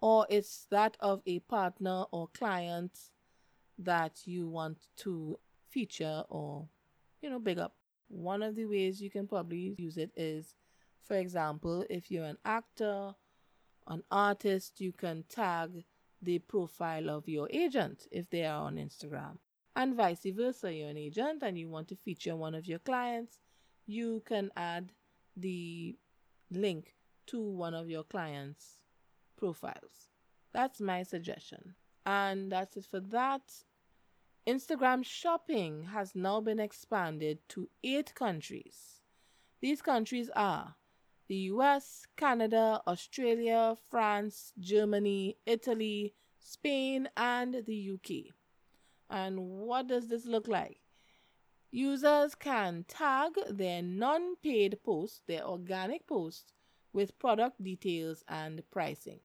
or 0.00 0.26
it's 0.30 0.66
that 0.70 0.96
of 1.00 1.20
a 1.26 1.40
partner 1.40 2.04
or 2.12 2.28
client 2.28 2.98
that 3.78 4.20
you 4.24 4.48
want 4.48 4.78
to 4.96 5.38
feature 5.68 6.22
or, 6.28 6.68
you 7.22 7.30
know, 7.30 7.38
big 7.38 7.58
up. 7.58 7.74
One 8.08 8.42
of 8.42 8.56
the 8.56 8.66
ways 8.66 9.00
you 9.00 9.10
can 9.10 9.26
probably 9.26 9.74
use 9.78 9.96
it 9.96 10.10
is, 10.16 10.54
for 11.04 11.16
example, 11.16 11.84
if 11.88 12.10
you're 12.10 12.24
an 12.24 12.38
actor, 12.44 13.14
an 13.86 14.02
artist, 14.10 14.80
you 14.80 14.92
can 14.92 15.24
tag 15.28 15.84
the 16.22 16.38
profile 16.38 17.08
of 17.08 17.28
your 17.28 17.48
agent 17.50 18.06
if 18.10 18.28
they 18.30 18.44
are 18.44 18.62
on 18.62 18.76
Instagram. 18.76 19.38
And 19.74 19.94
vice 19.94 20.26
versa, 20.26 20.72
you're 20.72 20.90
an 20.90 20.96
agent 20.96 21.42
and 21.42 21.58
you 21.58 21.68
want 21.68 21.88
to 21.88 21.96
feature 21.96 22.36
one 22.36 22.54
of 22.54 22.66
your 22.66 22.80
clients, 22.80 23.38
you 23.86 24.22
can 24.26 24.50
add 24.56 24.92
the 25.36 25.96
link 26.50 26.94
to 27.26 27.40
one 27.40 27.74
of 27.74 27.88
your 27.88 28.02
clients' 28.04 28.82
profiles. 29.36 30.10
That's 30.52 30.80
my 30.80 31.02
suggestion. 31.02 31.74
And 32.04 32.50
that's 32.50 32.76
it 32.76 32.86
for 32.90 33.00
that. 33.00 33.42
Instagram 34.46 35.04
shopping 35.04 35.84
has 35.92 36.14
now 36.14 36.40
been 36.40 36.58
expanded 36.58 37.38
to 37.50 37.68
eight 37.84 38.14
countries. 38.14 39.00
These 39.60 39.82
countries 39.82 40.30
are 40.34 40.74
the 41.30 41.52
US, 41.54 42.08
Canada, 42.16 42.82
Australia, 42.88 43.76
France, 43.88 44.52
Germany, 44.58 45.36
Italy, 45.46 46.12
Spain, 46.40 47.08
and 47.16 47.62
the 47.66 47.92
UK. 47.92 48.34
And 49.08 49.38
what 49.38 49.86
does 49.86 50.08
this 50.08 50.26
look 50.26 50.48
like? 50.48 50.80
Users 51.70 52.34
can 52.34 52.84
tag 52.88 53.34
their 53.48 53.80
non 53.80 54.34
paid 54.42 54.82
posts, 54.82 55.22
their 55.28 55.46
organic 55.46 56.04
posts, 56.08 56.52
with 56.92 57.16
product 57.20 57.62
details 57.62 58.24
and 58.26 58.60
pricing. 58.72 59.20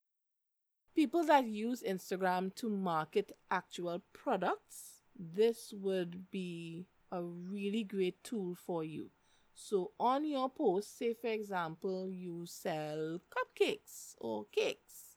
People 0.93 1.23
that 1.23 1.47
use 1.47 1.81
Instagram 1.81 2.53
to 2.53 2.69
market 2.69 3.31
actual 3.49 4.03
products, 4.13 5.01
this 5.17 5.73
would 5.75 6.29
be 6.29 6.85
a 7.11 7.23
really 7.23 7.83
great 7.83 8.23
tool 8.23 8.53
for 8.53 8.83
you. 8.83 9.09
So, 9.55 9.91
on 9.97 10.25
your 10.25 10.49
post, 10.49 10.97
say 10.97 11.13
for 11.13 11.27
example, 11.27 12.09
you 12.09 12.45
sell 12.45 13.19
cupcakes 13.31 14.15
or 14.19 14.45
cakes, 14.51 15.15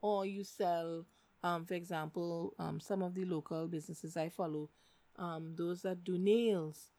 or 0.00 0.24
you 0.24 0.42
sell, 0.42 1.04
um, 1.42 1.66
for 1.66 1.74
example, 1.74 2.54
um, 2.58 2.80
some 2.80 3.02
of 3.02 3.14
the 3.14 3.26
local 3.26 3.68
businesses 3.68 4.16
I 4.16 4.30
follow, 4.30 4.70
um, 5.16 5.54
those 5.54 5.82
that 5.82 6.02
do 6.02 6.18
nails. 6.18 6.90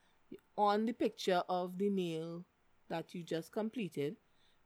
On 0.58 0.86
the 0.86 0.93
picture 0.93 1.41
of 1.50 1.78
the 1.78 1.89
nail 1.89 2.45
that 2.88 3.15
you 3.15 3.24
just 3.24 3.52
completed, 3.52 4.15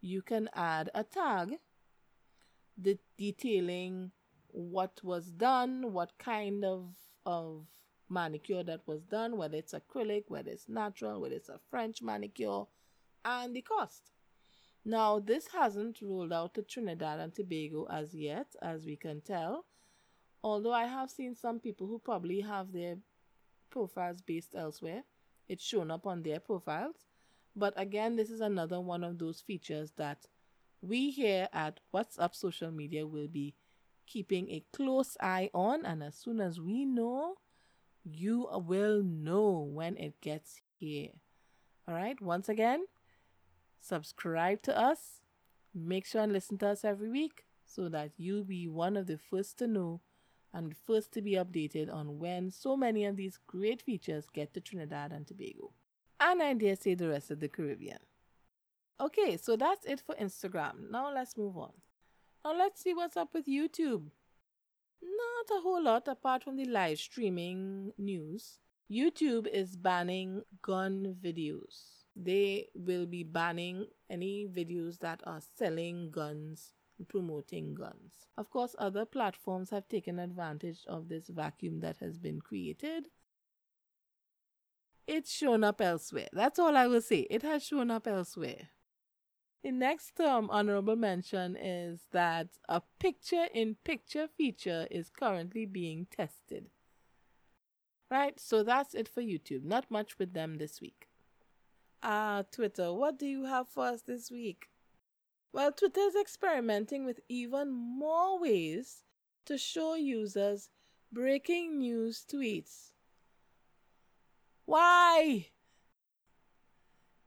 you 0.01 0.21
can 0.21 0.49
add 0.53 0.89
a 0.93 1.03
tag 1.03 1.57
detailing 3.17 4.11
what 4.51 4.99
was 5.03 5.31
done, 5.31 5.93
what 5.93 6.17
kind 6.17 6.65
of 6.65 6.95
of 7.25 7.65
manicure 8.09 8.63
that 8.63 8.81
was 8.87 9.03
done, 9.03 9.37
whether 9.37 9.57
it's 9.57 9.73
acrylic, 9.73 10.25
whether 10.27 10.51
it's 10.51 10.67
natural, 10.67 11.21
whether 11.21 11.35
it's 11.35 11.49
a 11.49 11.59
French 11.69 12.01
manicure, 12.01 12.63
and 13.23 13.55
the 13.55 13.61
cost. 13.61 14.11
Now, 14.85 15.19
this 15.19 15.47
hasn't 15.47 15.99
rolled 16.01 16.33
out 16.33 16.53
to 16.55 16.63
Trinidad 16.63 17.19
and 17.19 17.33
Tobago 17.33 17.85
as 17.89 18.13
yet, 18.13 18.55
as 18.61 18.85
we 18.85 18.95
can 18.95 19.21
tell, 19.21 19.65
although 20.43 20.73
I 20.73 20.85
have 20.85 21.09
seen 21.09 21.35
some 21.35 21.59
people 21.59 21.87
who 21.87 21.99
probably 21.99 22.41
have 22.41 22.71
their 22.71 22.97
profiles 23.69 24.21
based 24.21 24.55
elsewhere. 24.55 25.03
It's 25.47 25.63
shown 25.63 25.91
up 25.91 26.07
on 26.07 26.23
their 26.23 26.39
profiles. 26.39 26.95
But 27.55 27.73
again, 27.75 28.15
this 28.15 28.29
is 28.29 28.41
another 28.41 28.79
one 28.79 29.03
of 29.03 29.17
those 29.17 29.41
features 29.41 29.91
that 29.97 30.27
we 30.81 31.11
here 31.11 31.49
at 31.51 31.79
What's 31.91 32.17
Up 32.17 32.33
Social 32.33 32.71
Media 32.71 33.05
will 33.05 33.27
be 33.27 33.55
keeping 34.05 34.49
a 34.49 34.63
close 34.73 35.17
eye 35.19 35.49
on, 35.53 35.85
and 35.85 36.01
as 36.01 36.15
soon 36.15 36.39
as 36.39 36.59
we 36.59 36.85
know, 36.85 37.35
you 38.13 38.47
will 38.51 39.03
know 39.03 39.59
when 39.59 39.97
it 39.97 40.21
gets 40.21 40.61
here. 40.77 41.09
All 41.87 41.95
right, 41.95 42.19
once 42.21 42.49
again, 42.49 42.85
subscribe 43.79 44.61
to 44.63 44.77
us. 44.77 45.21
Make 45.73 46.05
sure 46.05 46.21
and 46.21 46.33
listen 46.33 46.57
to 46.59 46.69
us 46.69 46.83
every 46.83 47.09
week 47.09 47.45
so 47.65 47.89
that 47.89 48.11
you'll 48.17 48.43
be 48.43 48.67
one 48.67 48.97
of 48.97 49.07
the 49.07 49.17
first 49.17 49.57
to 49.59 49.67
know 49.67 50.01
and 50.53 50.75
first 50.75 51.11
to 51.13 51.21
be 51.21 51.33
updated 51.33 51.93
on 51.93 52.17
when 52.19 52.49
so 52.49 52.75
many 52.75 53.05
of 53.05 53.15
these 53.15 53.39
great 53.47 53.81
features 53.81 54.25
get 54.33 54.53
to 54.53 54.61
Trinidad 54.61 55.11
and 55.11 55.27
Tobago. 55.27 55.71
And 56.19 56.41
I 56.41 56.53
dare 56.53 56.75
say 56.75 56.95
the 56.95 57.09
rest 57.09 57.31
of 57.31 57.39
the 57.39 57.47
Caribbean. 57.47 57.99
Okay, 58.99 59.37
so 59.37 59.55
that's 59.55 59.85
it 59.85 60.01
for 60.01 60.15
Instagram. 60.15 60.91
Now 60.91 61.13
let's 61.13 61.37
move 61.37 61.57
on. 61.57 61.71
Now 62.43 62.57
let's 62.57 62.81
see 62.81 62.93
what's 62.93 63.15
up 63.15 63.33
with 63.33 63.45
YouTube. 63.45 64.09
Not 65.01 65.57
a 65.57 65.61
whole 65.61 65.83
lot 65.83 66.07
apart 66.07 66.43
from 66.43 66.57
the 66.57 66.65
live 66.65 66.99
streaming 66.99 67.93
news. 67.97 68.59
YouTube 68.91 69.47
is 69.47 69.75
banning 69.75 70.41
gun 70.61 71.15
videos. 71.23 72.03
They 72.15 72.67
will 72.73 73.05
be 73.05 73.23
banning 73.23 73.85
any 74.09 74.47
videos 74.47 74.99
that 74.99 75.21
are 75.25 75.41
selling 75.57 76.11
guns, 76.11 76.73
promoting 77.07 77.75
guns. 77.75 78.27
Of 78.37 78.49
course, 78.49 78.75
other 78.77 79.05
platforms 79.05 79.69
have 79.69 79.87
taken 79.87 80.19
advantage 80.19 80.79
of 80.87 81.07
this 81.07 81.29
vacuum 81.29 81.79
that 81.81 81.97
has 81.97 82.17
been 82.17 82.41
created. 82.41 83.07
It's 85.07 85.31
shown 85.31 85.63
up 85.63 85.81
elsewhere. 85.81 86.27
That's 86.33 86.59
all 86.59 86.75
I 86.75 86.87
will 86.87 87.01
say. 87.01 87.27
It 87.29 87.43
has 87.43 87.63
shown 87.63 87.89
up 87.89 88.05
elsewhere. 88.05 88.69
The 89.63 89.71
next 89.71 90.19
um, 90.21 90.49
honorable 90.49 90.95
mention 90.95 91.57
is 91.57 92.07
that 92.11 92.47
a 92.69 92.81
picture 92.99 93.47
in 93.53 93.75
picture 93.83 94.27
feature 94.27 94.87
is 94.89 95.09
currently 95.09 95.65
being 95.65 96.07
tested. 96.09 96.67
Right, 98.09 98.39
so 98.39 98.63
that's 98.63 98.95
it 98.95 99.07
for 99.07 99.21
YouTube. 99.21 99.63
Not 99.63 99.91
much 99.91 100.17
with 100.17 100.33
them 100.33 100.57
this 100.57 100.79
week. 100.79 101.09
Ah, 102.01 102.37
uh, 102.37 102.43
Twitter, 102.49 102.93
what 102.93 103.19
do 103.19 103.25
you 103.25 103.45
have 103.45 103.67
for 103.67 103.85
us 103.85 104.01
this 104.01 104.31
week? 104.31 104.69
Well, 105.51 105.71
Twitter 105.71 106.01
is 106.01 106.15
experimenting 106.15 107.05
with 107.05 107.19
even 107.27 107.71
more 107.71 108.39
ways 108.39 109.03
to 109.45 109.57
show 109.57 109.95
users 109.95 110.69
breaking 111.11 111.79
news 111.79 112.25
tweets. 112.31 112.91
Why? 114.65 115.47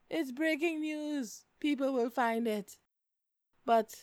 It's 0.09 0.33
breaking 0.33 0.81
news 0.81 1.45
people 1.63 1.93
will 1.93 2.11
find 2.11 2.49
it. 2.49 2.77
But 3.65 3.95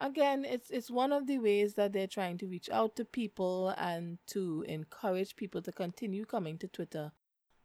again, 0.00 0.44
it's 0.44 0.70
it's 0.70 0.90
one 0.90 1.12
of 1.12 1.26
the 1.26 1.38
ways 1.38 1.74
that 1.74 1.94
they're 1.94 2.14
trying 2.18 2.36
to 2.38 2.46
reach 2.46 2.68
out 2.70 2.94
to 2.96 3.04
people 3.06 3.74
and 3.78 4.18
to 4.28 4.64
encourage 4.68 5.34
people 5.34 5.62
to 5.62 5.72
continue 5.72 6.26
coming 6.26 6.58
to 6.58 6.68
Twitter 6.68 7.12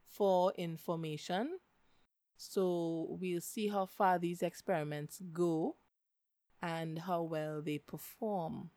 for 0.08 0.54
information. 0.58 1.60
So 2.38 3.18
we'll 3.20 3.42
see 3.42 3.68
how 3.68 3.86
far 3.86 4.20
these 4.20 4.42
experiments 4.42 5.22
go 5.34 5.76
and 6.62 7.00
how 7.00 7.24
well 7.24 7.62
they 7.62 7.80
perform. 7.80 8.70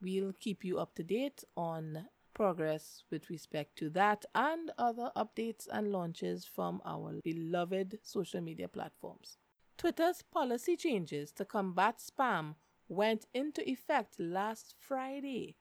We'll 0.00 0.32
keep 0.38 0.64
you 0.64 0.78
up 0.78 0.94
to 0.94 1.02
date 1.02 1.42
on 1.56 2.06
progress 2.34 3.04
with 3.10 3.28
respect 3.30 3.76
to 3.78 3.90
that 3.90 4.24
and 4.34 4.70
other 4.78 5.10
updates 5.16 5.66
and 5.70 5.92
launches 5.92 6.44
from 6.44 6.80
our 6.84 7.20
beloved 7.24 7.98
social 8.02 8.40
media 8.40 8.68
platforms. 8.68 9.38
Twitter's 9.78 10.22
policy 10.22 10.76
changes 10.76 11.32
to 11.32 11.44
combat 11.44 11.98
spam 11.98 12.54
went 12.88 13.26
into 13.34 13.68
effect 13.68 14.20
last 14.20 14.74
Friday. 14.78 15.56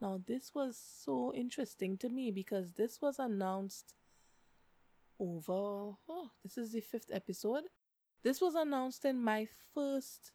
Now, 0.00 0.20
this 0.26 0.54
was 0.54 0.76
so 0.76 1.32
interesting 1.34 1.98
to 1.98 2.08
me 2.08 2.30
because 2.30 2.72
this 2.72 3.00
was 3.02 3.18
announced 3.18 3.94
over, 5.18 5.52
oh, 6.08 6.30
this 6.42 6.56
is 6.56 6.72
the 6.72 6.80
fifth 6.80 7.10
episode. 7.12 7.64
This 8.22 8.40
was 8.40 8.54
announced 8.54 9.04
in 9.04 9.22
my 9.22 9.46
first 9.74 10.32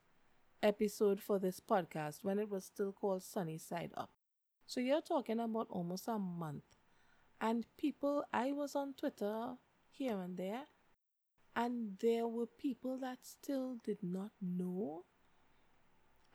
episode 0.61 1.21
for 1.21 1.39
this 1.39 1.59
podcast 1.59 2.23
when 2.23 2.39
it 2.39 2.49
was 2.49 2.65
still 2.65 2.91
called 2.91 3.23
Sunny 3.23 3.57
Side 3.57 3.91
Up. 3.97 4.11
So 4.67 4.79
you're 4.79 5.01
talking 5.01 5.39
about 5.39 5.67
almost 5.69 6.07
a 6.07 6.17
month. 6.17 6.63
And 7.41 7.65
people, 7.77 8.23
I 8.33 8.51
was 8.51 8.75
on 8.75 8.93
Twitter 8.93 9.55
here 9.89 10.19
and 10.19 10.37
there, 10.37 10.63
and 11.55 11.97
there 12.01 12.27
were 12.27 12.45
people 12.45 12.97
that 12.97 13.19
still 13.23 13.77
did 13.83 13.99
not 14.03 14.31
know. 14.41 15.05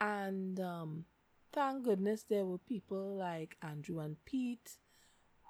And 0.00 0.58
um, 0.58 1.04
thank 1.52 1.84
goodness 1.84 2.24
there 2.28 2.46
were 2.46 2.58
people 2.58 3.16
like 3.16 3.56
Andrew 3.62 3.98
and 3.98 4.16
Pete 4.24 4.78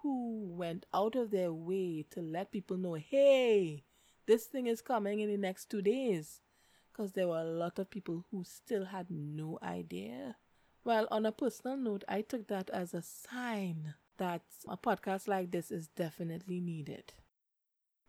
who 0.02 0.48
went 0.48 0.86
out 0.92 1.14
of 1.14 1.30
their 1.30 1.52
way 1.52 2.04
to 2.10 2.20
let 2.20 2.50
people 2.50 2.76
know 2.76 2.94
hey, 2.94 3.84
this 4.26 4.46
thing 4.46 4.66
is 4.66 4.80
coming 4.80 5.20
in 5.20 5.30
the 5.30 5.36
next 5.36 5.70
two 5.70 5.82
days. 5.82 6.40
Because 6.92 7.12
there 7.12 7.28
were 7.28 7.38
a 7.38 7.44
lot 7.44 7.78
of 7.78 7.88
people 7.88 8.24
who 8.30 8.42
still 8.44 8.86
had 8.86 9.06
no 9.10 9.58
idea. 9.62 10.36
Well, 10.82 11.06
on 11.10 11.24
a 11.24 11.32
personal 11.32 11.76
note, 11.76 12.04
I 12.08 12.22
took 12.22 12.48
that 12.48 12.68
as 12.70 12.92
a 12.92 13.02
sign 13.02 13.94
that 14.18 14.42
a 14.68 14.76
podcast 14.76 15.28
like 15.28 15.50
this 15.50 15.70
is 15.70 15.86
definitely 15.88 16.60
needed. 16.60 17.12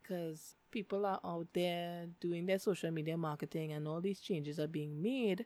Because 0.02 0.56
people 0.72 1.06
are 1.06 1.20
out 1.24 1.48
there 1.54 2.08
doing 2.20 2.46
their 2.46 2.60
social 2.60 2.92
media 2.92 3.18
marketing 3.18 3.74
and 3.74 3.88
all 3.88 4.02
these 4.02 4.20
changes 4.20 4.60
are 4.60 4.68
being 4.68 5.02
made 5.02 5.46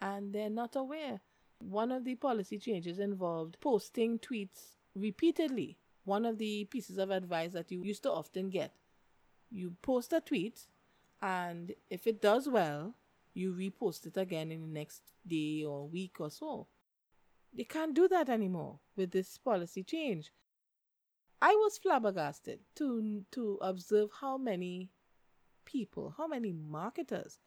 and 0.00 0.32
they're 0.32 0.50
not 0.50 0.76
aware. 0.76 1.20
One 1.58 1.92
of 1.92 2.04
the 2.04 2.16
policy 2.16 2.58
changes 2.58 2.98
involved 2.98 3.58
posting 3.60 4.18
tweets 4.18 4.76
repeatedly 4.94 5.78
one 6.04 6.24
of 6.24 6.38
the 6.38 6.64
pieces 6.64 6.98
of 6.98 7.10
advice 7.10 7.52
that 7.52 7.70
you 7.70 7.82
used 7.82 8.02
to 8.02 8.10
often 8.10 8.50
get. 8.50 8.74
You 9.50 9.76
post 9.82 10.12
a 10.12 10.20
tweet, 10.20 10.66
and 11.20 11.72
if 11.90 12.06
it 12.06 12.20
does 12.20 12.48
well, 12.48 12.94
you 13.34 13.52
repost 13.54 14.06
it 14.06 14.16
again 14.16 14.50
in 14.50 14.60
the 14.60 14.66
next 14.80 15.02
day 15.26 15.64
or 15.64 15.88
week 15.88 16.16
or 16.20 16.30
so. 16.30 16.66
They 17.54 17.64
can't 17.64 17.94
do 17.94 18.08
that 18.08 18.28
anymore 18.28 18.80
with 18.96 19.10
this 19.12 19.38
policy 19.38 19.82
change. 19.82 20.32
I 21.42 21.56
was 21.56 21.76
flabbergasted 21.76 22.60
to 22.76 23.24
to 23.32 23.58
observe 23.60 24.10
how 24.20 24.38
many 24.38 24.90
people, 25.64 26.14
how 26.16 26.28
many 26.28 26.52
marketers 26.52 27.40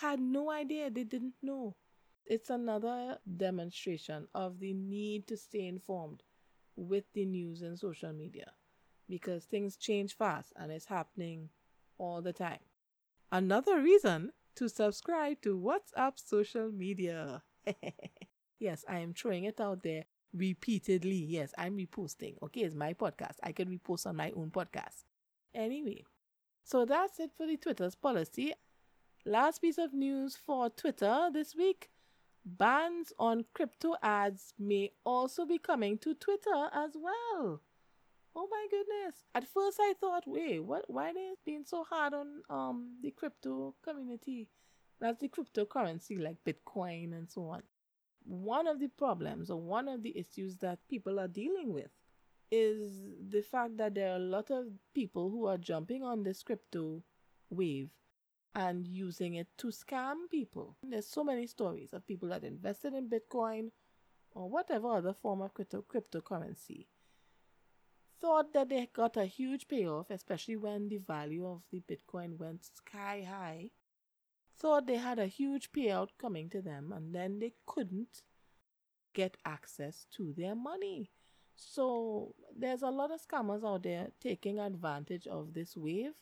had 0.00 0.18
no 0.18 0.50
idea, 0.50 0.90
they 0.90 1.04
didn't 1.04 1.34
know. 1.40 1.76
It's 2.26 2.50
another 2.50 3.20
demonstration 3.36 4.26
of 4.34 4.58
the 4.58 4.72
need 4.74 5.28
to 5.28 5.36
stay 5.36 5.68
informed 5.68 6.24
with 6.74 7.04
the 7.12 7.24
news 7.24 7.62
and 7.62 7.78
social 7.78 8.12
media 8.12 8.50
because 9.08 9.44
things 9.44 9.76
change 9.76 10.16
fast 10.16 10.52
and 10.56 10.72
it's 10.72 10.86
happening 10.86 11.50
all 11.98 12.20
the 12.20 12.32
time. 12.32 12.64
Another 13.30 13.80
reason 13.80 14.32
to 14.56 14.68
subscribe 14.68 15.40
to 15.42 15.56
What's 15.56 15.92
Up 15.96 16.18
Social 16.18 16.72
Media. 16.72 17.44
yes, 18.58 18.84
I 18.88 18.98
am 18.98 19.14
throwing 19.14 19.44
it 19.44 19.60
out 19.60 19.84
there 19.84 20.04
repeatedly. 20.34 21.16
Yes, 21.16 21.52
I'm 21.56 21.76
reposting. 21.76 22.34
Okay, 22.42 22.62
it's 22.62 22.74
my 22.74 22.94
podcast. 22.94 23.36
I 23.42 23.52
can 23.52 23.68
repost 23.68 24.06
on 24.06 24.16
my 24.16 24.32
own 24.36 24.50
podcast. 24.50 25.04
Anyway, 25.54 26.04
so 26.64 26.84
that's 26.84 27.20
it 27.20 27.30
for 27.36 27.46
the 27.46 27.56
Twitter's 27.56 27.94
policy. 27.94 28.52
Last 29.24 29.60
piece 29.60 29.78
of 29.78 29.94
news 29.94 30.36
for 30.36 30.68
Twitter 30.70 31.30
this 31.32 31.54
week 31.54 31.90
bans 32.44 33.12
on 33.18 33.44
crypto 33.54 33.94
ads 34.02 34.52
may 34.58 34.90
also 35.04 35.46
be 35.46 35.58
coming 35.58 35.98
to 35.98 36.14
Twitter 36.14 36.68
as 36.72 36.90
well. 36.94 37.60
Oh 38.36 38.48
my 38.50 38.66
goodness. 38.70 39.22
At 39.34 39.46
first 39.46 39.78
I 39.80 39.94
thought, 39.98 40.24
wait, 40.26 40.60
what 40.60 40.84
why 40.88 41.12
they 41.12 41.32
being 41.44 41.64
so 41.64 41.84
hard 41.84 42.14
on 42.14 42.42
um 42.50 42.96
the 43.02 43.10
crypto 43.12 43.74
community? 43.82 44.48
That's 45.00 45.20
the 45.20 45.28
cryptocurrency 45.28 46.20
like 46.20 46.36
Bitcoin 46.44 47.12
and 47.12 47.30
so 47.30 47.48
on. 47.48 47.62
One 48.24 48.66
of 48.66 48.80
the 48.80 48.88
problems 48.88 49.50
or 49.50 49.60
one 49.60 49.88
of 49.88 50.02
the 50.02 50.16
issues 50.16 50.56
that 50.58 50.78
people 50.88 51.20
are 51.20 51.28
dealing 51.28 51.72
with 51.72 51.90
is 52.50 53.02
the 53.28 53.42
fact 53.42 53.76
that 53.78 53.94
there 53.94 54.12
are 54.12 54.16
a 54.16 54.30
lot 54.36 54.50
of 54.50 54.66
people 54.94 55.30
who 55.30 55.46
are 55.46 55.58
jumping 55.58 56.02
on 56.02 56.22
this 56.22 56.42
crypto 56.42 57.02
wave 57.50 57.90
and 58.54 58.86
using 58.86 59.34
it 59.34 59.48
to 59.58 59.68
scam 59.68 60.30
people. 60.30 60.76
There's 60.82 61.06
so 61.06 61.24
many 61.24 61.46
stories 61.46 61.92
of 61.92 62.06
people 62.06 62.28
that 62.28 62.44
invested 62.44 62.94
in 62.94 63.10
Bitcoin 63.10 63.70
or 64.32 64.48
whatever 64.48 64.88
other 64.88 65.12
form 65.12 65.42
of 65.42 65.54
crypto- 65.54 65.82
cryptocurrency 65.82 66.86
thought 68.20 68.52
that 68.52 68.68
they 68.68 68.88
got 68.92 69.16
a 69.16 69.26
huge 69.26 69.68
payoff, 69.68 70.10
especially 70.10 70.56
when 70.56 70.88
the 70.88 70.98
value 70.98 71.46
of 71.46 71.62
the 71.70 71.80
Bitcoin 71.80 72.38
went 72.38 72.64
sky 72.64 73.26
high. 73.28 73.70
Thought 74.58 74.86
they 74.86 74.96
had 74.96 75.18
a 75.18 75.26
huge 75.26 75.72
payout 75.72 76.10
coming 76.18 76.48
to 76.50 76.62
them, 76.62 76.92
and 76.92 77.14
then 77.14 77.38
they 77.38 77.54
couldn't 77.66 78.22
get 79.12 79.36
access 79.44 80.06
to 80.16 80.32
their 80.36 80.54
money. 80.54 81.10
So 81.56 82.34
there's 82.56 82.82
a 82.82 82.90
lot 82.90 83.10
of 83.10 83.20
scammers 83.26 83.64
out 83.64 83.82
there 83.82 84.08
taking 84.20 84.58
advantage 84.58 85.26
of 85.26 85.54
this 85.54 85.76
wave. 85.76 86.12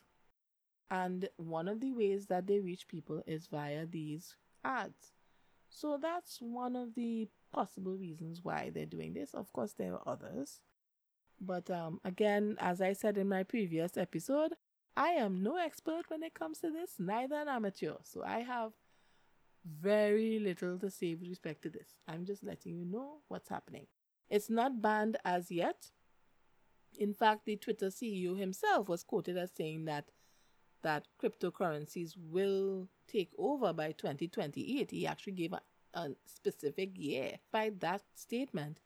And 0.89 1.27
one 1.37 1.67
of 1.67 1.79
the 1.79 1.91
ways 1.91 2.27
that 2.27 2.45
they 2.45 2.59
reach 2.59 2.87
people 2.87 3.23
is 3.25 3.47
via 3.47 3.85
these 3.85 4.35
ads. 4.63 5.13
So 5.69 5.97
that's 5.99 6.39
one 6.39 6.75
of 6.75 6.93
the 6.93 7.29
possible 7.51 7.97
reasons 7.97 8.41
why 8.43 8.69
they're 8.73 8.85
doing 8.85 9.13
this. 9.13 9.33
Of 9.33 9.51
course, 9.53 9.73
there 9.73 9.93
are 9.93 10.07
others. 10.07 10.61
But 11.41 11.69
um, 11.71 11.99
again, 12.05 12.55
as 12.59 12.79
I 12.79 12.93
said 12.93 13.17
in 13.17 13.27
my 13.27 13.43
previous 13.43 13.97
episode, 13.97 14.53
I 14.95 15.09
am 15.11 15.41
no 15.41 15.57
expert 15.57 16.09
when 16.09 16.23
it 16.23 16.33
comes 16.33 16.59
to 16.59 16.69
this, 16.69 16.95
neither 16.99 17.35
an 17.35 17.47
amateur. 17.47 17.95
So 18.03 18.23
I 18.23 18.39
have 18.39 18.73
very 19.65 20.39
little 20.39 20.77
to 20.79 20.89
say 20.89 21.15
with 21.15 21.29
respect 21.29 21.63
to 21.63 21.69
this. 21.69 21.95
I'm 22.07 22.25
just 22.25 22.43
letting 22.43 22.75
you 22.75 22.85
know 22.85 23.19
what's 23.27 23.49
happening. 23.49 23.87
It's 24.29 24.49
not 24.49 24.81
banned 24.81 25.17
as 25.25 25.51
yet. 25.51 25.91
In 26.97 27.13
fact, 27.13 27.45
the 27.45 27.55
Twitter 27.55 27.87
CEO 27.87 28.37
himself 28.37 28.87
was 28.87 29.03
quoted 29.03 29.37
as 29.37 29.51
saying 29.51 29.85
that 29.85 30.11
that 30.83 31.07
cryptocurrencies 31.21 32.15
will 32.17 32.87
take 33.07 33.31
over 33.37 33.73
by 33.73 33.93
2028. 33.93 34.91
He 34.91 35.07
actually 35.07 35.33
gave 35.33 35.53
a, 35.53 35.61
a 35.93 36.09
specific 36.25 36.91
year. 36.95 37.39
By 37.51 37.71
that 37.79 38.03
statement, 38.13 38.81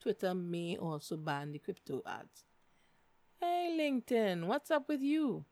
Twitter 0.00 0.34
may 0.34 0.76
also 0.76 1.16
ban 1.16 1.52
the 1.52 1.58
crypto 1.58 2.02
ads. 2.06 2.44
Hey 3.40 3.70
LinkedIn, 3.78 4.48
what's 4.48 4.68
up 4.68 4.88
with 4.88 5.00
you? 5.00 5.44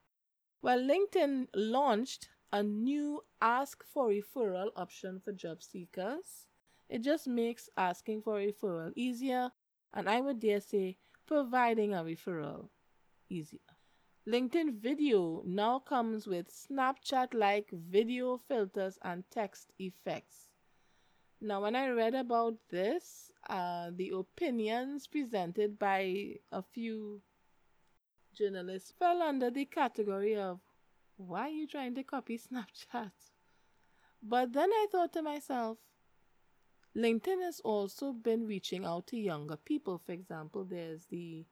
Well, 0.60 0.80
LinkedIn 0.80 1.46
launched 1.54 2.28
a 2.52 2.60
new 2.60 3.22
ask 3.40 3.84
for 3.84 4.08
referral 4.08 4.70
option 4.74 5.20
for 5.20 5.30
job 5.30 5.62
seekers. 5.62 6.48
It 6.88 7.02
just 7.02 7.28
makes 7.28 7.70
asking 7.76 8.22
for 8.22 8.40
a 8.40 8.50
referral 8.50 8.92
easier, 8.96 9.52
and 9.94 10.08
I 10.08 10.20
would 10.20 10.40
dare 10.40 10.60
say 10.60 10.96
providing 11.26 11.94
a 11.94 11.98
referral 12.02 12.70
easier. 13.28 13.60
LinkedIn 14.26 14.80
Video 14.80 15.44
now 15.46 15.78
comes 15.78 16.26
with 16.26 16.50
Snapchat 16.50 17.34
like 17.34 17.70
video 17.70 18.36
filters 18.36 18.98
and 19.02 19.22
text 19.30 19.72
effects. 19.78 20.50
Now, 21.40 21.62
when 21.62 21.76
I 21.76 21.90
read 21.90 22.16
about 22.16 22.54
this, 22.68 23.30
uh, 23.48 23.92
the 23.94 24.10
opinions 24.10 25.06
presented 25.06 25.78
by 25.78 26.40
a 26.50 26.62
few 26.62 27.22
journalists 28.36 28.92
fell 28.98 29.22
under 29.22 29.50
the 29.50 29.64
category 29.64 30.36
of 30.36 30.60
why 31.16 31.42
are 31.42 31.48
you 31.48 31.66
trying 31.66 31.94
to 31.94 32.02
copy 32.02 32.38
Snapchat? 32.38 33.10
But 34.22 34.52
then 34.52 34.70
I 34.70 34.86
thought 34.90 35.12
to 35.14 35.22
myself, 35.22 35.78
LinkedIn 36.96 37.42
has 37.42 37.60
also 37.60 38.12
been 38.12 38.46
reaching 38.46 38.84
out 38.84 39.06
to 39.08 39.16
younger 39.16 39.56
people. 39.56 39.98
For 39.98 40.12
example, 40.12 40.64
there's 40.64 41.06
the 41.06 41.44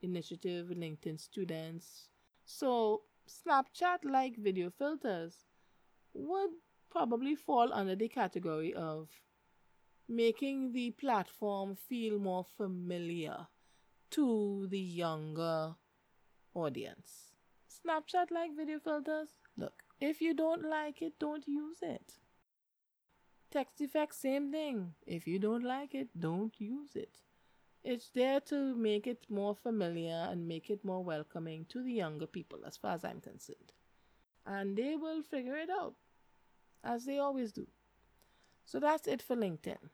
initiative 0.00 0.68
LinkedIn 0.68 1.20
Students. 1.20 2.08
So, 2.44 3.02
Snapchat 3.28 4.04
like 4.04 4.36
video 4.36 4.70
filters 4.70 5.46
would 6.14 6.50
probably 6.90 7.34
fall 7.34 7.72
under 7.72 7.96
the 7.96 8.08
category 8.08 8.74
of 8.74 9.08
making 10.08 10.72
the 10.72 10.90
platform 10.92 11.74
feel 11.74 12.18
more 12.18 12.44
familiar 12.56 13.46
to 14.10 14.66
the 14.68 14.78
younger 14.78 15.74
audience. 16.54 17.32
Snapchat 17.68 18.30
like 18.30 18.56
video 18.56 18.78
filters? 18.78 19.30
Look, 19.56 19.82
if 20.00 20.20
you 20.20 20.34
don't 20.34 20.68
like 20.68 21.02
it, 21.02 21.18
don't 21.18 21.46
use 21.46 21.78
it. 21.82 22.14
Text 23.50 23.80
effects, 23.80 24.18
same 24.18 24.50
thing. 24.50 24.94
If 25.06 25.26
you 25.26 25.38
don't 25.38 25.64
like 25.64 25.94
it, 25.94 26.08
don't 26.18 26.54
use 26.58 26.96
it. 26.96 27.18
It's 27.84 28.10
there 28.10 28.40
to 28.40 28.74
make 28.74 29.06
it 29.06 29.26
more 29.28 29.54
familiar 29.54 30.26
and 30.30 30.46
make 30.46 30.70
it 30.70 30.84
more 30.84 31.02
welcoming 31.02 31.66
to 31.70 31.82
the 31.82 31.92
younger 31.92 32.26
people, 32.26 32.60
as 32.66 32.76
far 32.76 32.94
as 32.94 33.04
I'm 33.04 33.20
concerned. 33.20 33.72
And 34.46 34.76
they 34.76 34.96
will 34.96 35.22
figure 35.22 35.56
it 35.56 35.68
out, 35.68 35.94
as 36.82 37.04
they 37.04 37.18
always 37.18 37.52
do. 37.52 37.66
So 38.64 38.78
that's 38.80 39.06
it 39.08 39.20
for 39.20 39.36
LinkedIn. 39.36 39.90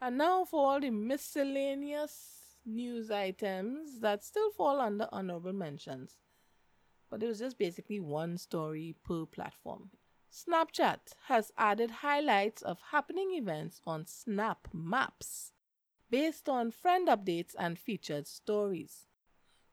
And 0.00 0.18
now 0.18 0.44
for 0.44 0.66
all 0.66 0.80
the 0.80 0.90
miscellaneous 0.90 2.41
news 2.64 3.10
items 3.10 4.00
that 4.00 4.24
still 4.24 4.50
fall 4.50 4.80
under 4.80 5.08
honorable 5.12 5.52
mentions. 5.52 6.16
But 7.10 7.22
it 7.22 7.26
was 7.26 7.38
just 7.40 7.58
basically 7.58 8.00
one 8.00 8.38
story 8.38 8.96
per 9.04 9.26
platform. 9.26 9.90
Snapchat 10.32 11.14
has 11.26 11.52
added 11.58 11.90
highlights 11.90 12.62
of 12.62 12.78
happening 12.90 13.32
events 13.34 13.80
on 13.86 14.06
Snap 14.06 14.68
Maps 14.72 15.52
based 16.10 16.48
on 16.48 16.70
friend 16.70 17.08
updates 17.08 17.54
and 17.58 17.78
featured 17.78 18.26
stories. 18.26 19.08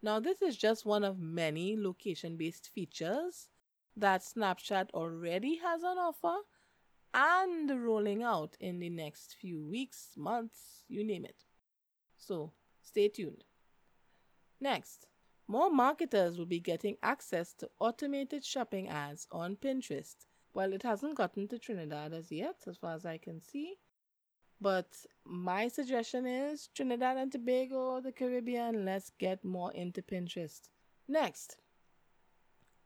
Now, 0.01 0.19
this 0.19 0.41
is 0.41 0.57
just 0.57 0.85
one 0.85 1.03
of 1.03 1.19
many 1.19 1.77
location 1.77 2.37
based 2.37 2.69
features 2.73 3.47
that 3.95 4.21
Snapchat 4.21 4.91
already 4.91 5.57
has 5.57 5.83
on 5.83 5.97
offer 5.97 6.37
and 7.13 7.83
rolling 7.83 8.23
out 8.23 8.55
in 8.59 8.79
the 8.79 8.89
next 8.89 9.35
few 9.39 9.61
weeks, 9.61 10.09
months, 10.15 10.83
you 10.87 11.03
name 11.03 11.25
it. 11.25 11.43
So, 12.17 12.53
stay 12.89 13.07
tuned. 13.07 13.43
Next, 14.59 15.07
more 15.47 15.69
marketers 15.71 16.37
will 16.37 16.45
be 16.45 16.59
getting 16.59 16.97
access 17.01 17.53
to 17.55 17.69
automated 17.79 18.43
shopping 18.43 18.89
ads 18.89 19.27
on 19.31 19.55
Pinterest 19.55 20.25
well, 20.53 20.73
it 20.73 20.83
hasn't 20.83 21.15
gotten 21.15 21.47
to 21.49 21.59
Trinidad 21.59 22.13
as 22.13 22.31
yet, 22.31 22.63
as 22.67 22.77
far 22.77 22.93
as 22.93 23.05
I 23.05 23.17
can 23.17 23.41
see. 23.41 23.75
But 24.59 24.87
my 25.23 25.67
suggestion 25.67 26.25
is 26.25 26.67
Trinidad 26.75 27.17
and 27.17 27.31
Tobago, 27.31 28.01
the 28.01 28.11
Caribbean, 28.11 28.83
let's 28.83 29.11
get 29.19 29.45
more 29.45 29.71
into 29.71 30.01
Pinterest. 30.01 30.69
Next, 31.07 31.57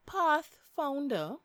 Path 0.05 0.59
founder 0.75 1.37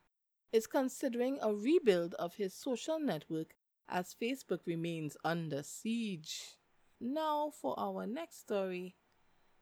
is 0.52 0.66
considering 0.66 1.38
a 1.40 1.54
rebuild 1.54 2.14
of 2.14 2.34
his 2.34 2.52
social 2.52 2.98
network 2.98 3.54
as 3.88 4.14
Facebook 4.20 4.60
remains 4.66 5.16
under 5.24 5.62
siege. 5.62 6.56
Now, 7.00 7.50
for 7.50 7.78
our 7.78 8.06
next 8.06 8.40
story 8.40 8.96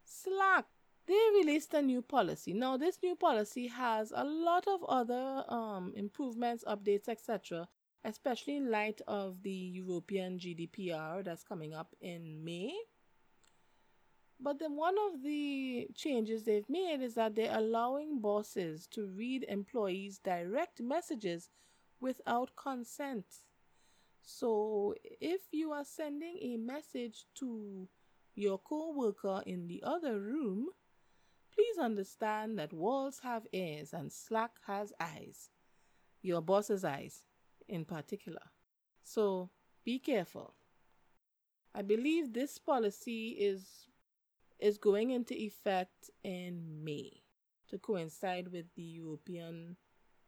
Slack, 0.05 0.67
they 1.07 1.21
released 1.35 1.75
a 1.75 1.83
new 1.83 2.03
policy. 2.03 2.53
Now, 2.53 2.77
this 2.77 2.99
new 3.03 3.17
policy 3.17 3.67
has 3.69 4.13
a 4.15 4.25
lot 4.25 4.67
of 4.67 4.85
other 4.85 5.45
um, 5.49 5.93
improvements, 5.97 6.65
updates, 6.67 7.09
etc., 7.09 7.69
especially 8.05 8.57
in 8.57 8.71
light 8.71 9.01
of 9.07 9.43
the 9.43 9.51
European 9.51 10.39
GDPR 10.39 11.25
that's 11.25 11.43
coming 11.43 11.75
up 11.75 11.95
in 12.01 12.45
May. 12.45 12.73
But 14.39 14.59
then 14.59 14.77
one 14.77 14.97
of 14.99 15.23
the 15.23 15.89
changes 15.95 16.45
they've 16.45 16.69
made 16.69 17.01
is 17.01 17.15
that 17.15 17.35
they're 17.35 17.57
allowing 17.57 18.21
bosses 18.21 18.87
to 18.89 19.07
read 19.07 19.45
employees' 19.49 20.19
direct 20.19 20.81
messages 20.81 21.49
without 22.01 22.55
consent. 22.55 23.25
So 24.29 24.93
if 25.21 25.43
you 25.53 25.71
are 25.71 25.85
sending 25.85 26.37
a 26.43 26.57
message 26.57 27.27
to 27.37 27.89
your 28.35 28.59
co-worker 28.59 29.41
in 29.47 29.69
the 29.69 29.85
other 29.87 30.21
room, 30.21 30.67
please 31.55 31.79
understand 31.79 32.59
that 32.59 32.73
walls 32.73 33.21
have 33.23 33.47
ears 33.53 33.93
and 33.93 34.13
Slack 34.13 34.51
has 34.67 34.93
eyes. 34.99 35.51
Your 36.23 36.41
boss's 36.41 36.85
eyes 36.85 37.23
in 37.69 37.85
particular. 37.85 38.43
So 39.05 39.51
be 39.85 40.01
careful. 40.01 40.55
I 41.73 41.83
believe 41.83 42.33
this 42.33 42.59
policy 42.59 43.29
is 43.39 43.87
is 44.59 44.77
going 44.77 45.13
into 45.13 45.35
effect 45.35 46.11
in 46.25 46.83
May 46.83 47.23
to 47.69 47.79
coincide 47.79 48.49
with 48.49 48.67
the 48.75 48.83
European 48.83 49.77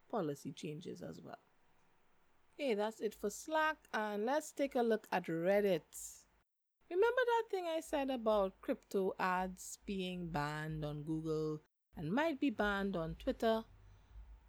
policy 0.09 0.53
changes 0.53 1.03
as 1.03 1.21
well. 1.21 1.48
Okay, 2.61 2.75
that's 2.75 2.99
it 2.99 3.15
for 3.15 3.31
Slack, 3.31 3.77
and 3.95 4.27
let's 4.27 4.51
take 4.51 4.75
a 4.75 4.83
look 4.83 5.07
at 5.13 5.27
Reddit. 5.27 5.85
Remember 6.91 7.23
that 7.25 7.45
thing 7.53 7.67
I 7.67 7.79
said 7.79 8.11
about 8.11 8.61
crypto 8.61 9.15
ads 9.21 9.79
being 9.87 10.33
banned 10.33 10.85
on 10.85 11.05
Google 11.05 11.61
and 11.97 12.11
might 12.11 12.41
be 12.41 12.51
banned 12.51 12.97
on 12.97 13.15
Twitter? 13.15 13.63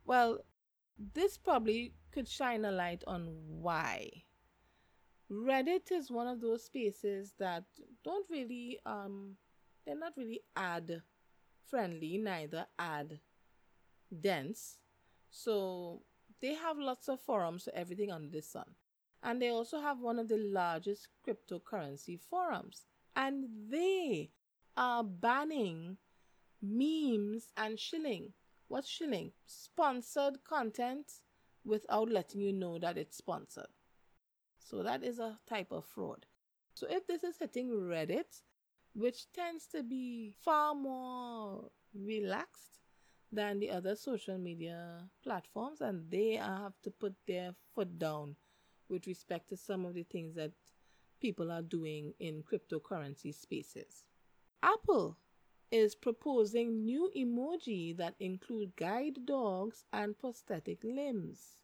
Well, 0.06 0.40
this 1.14 1.38
probably 1.38 1.94
could 2.12 2.28
shine 2.28 2.66
a 2.66 2.72
light 2.72 3.04
on 3.06 3.28
why. 3.46 4.10
Reddit 5.32 5.92
is 5.92 6.10
one 6.10 6.28
of 6.28 6.42
those 6.42 6.66
spaces 6.66 7.36
that 7.38 7.66
don't 8.04 8.28
really 8.28 8.80
um 8.88 9.36
they're 9.86 9.96
not 9.96 10.14
really 10.18 10.42
ad 10.56 11.04
friendly, 11.70 12.18
neither 12.18 12.66
ad 12.80 13.20
dense. 14.20 14.80
So 15.30 16.02
they 16.42 16.54
have 16.54 16.78
lots 16.78 17.08
of 17.10 17.20
forums 17.20 17.66
for 17.66 17.76
everything 17.76 18.12
under 18.12 18.30
the 18.30 18.42
sun. 18.42 18.76
And 19.22 19.42
they 19.42 19.50
also 19.50 19.82
have 19.82 20.00
one 20.00 20.20
of 20.20 20.30
the 20.30 20.38
largest 20.38 21.10
cryptocurrency 21.28 22.20
forums. 22.20 22.86
And 23.16 23.46
they 23.70 24.32
are 24.78 25.04
banning 25.04 25.98
memes 26.62 27.52
and 27.58 27.78
shilling. 27.80 28.34
What's 28.68 28.88
shilling? 28.90 29.32
Sponsored 29.46 30.44
content 30.48 31.12
without 31.66 32.10
letting 32.10 32.42
you 32.42 32.54
know 32.54 32.80
that 32.80 32.98
it's 32.98 33.18
sponsored. 33.18 33.68
So 34.60 34.84
that 34.84 35.04
is 35.04 35.20
a 35.20 35.40
type 35.48 35.72
of 35.72 35.86
fraud. 35.86 36.26
So 36.74 36.88
if 36.90 37.08
this 37.08 37.24
is 37.24 37.38
hitting 37.38 37.70
Reddit, 37.70 38.42
which 38.94 39.32
tends 39.34 39.68
to 39.68 39.84
be 39.84 40.32
far 40.44 40.74
more 40.76 41.70
relaxed 41.94 42.79
than 43.32 43.60
the 43.60 43.70
other 43.70 43.96
social 43.96 44.38
media 44.38 45.10
platforms, 45.24 45.82
and 45.82 46.10
they 46.10 46.38
uh, 46.38 46.64
have 46.64 46.74
to 46.84 46.92
put 46.92 47.16
their 47.28 47.54
foot 47.76 48.00
down 48.00 48.36
with 48.90 49.08
respect 49.08 49.50
to 49.50 49.58
some 49.58 49.86
of 49.86 49.94
the 49.94 50.04
things 50.04 50.36
that 50.36 50.52
people 51.22 51.52
are 51.52 51.62
doing 51.62 52.14
in 52.20 52.44
cryptocurrency 52.44 53.34
spaces. 53.34 54.04
Apple 54.64 55.18
is 55.72 55.94
proposing 55.96 56.84
new 56.84 57.12
emoji 57.16 57.96
that 57.96 58.16
include 58.20 58.76
guide 58.76 59.26
dogs 59.26 59.84
and 59.94 60.18
prosthetic 60.18 60.84
limbs. 60.84 61.62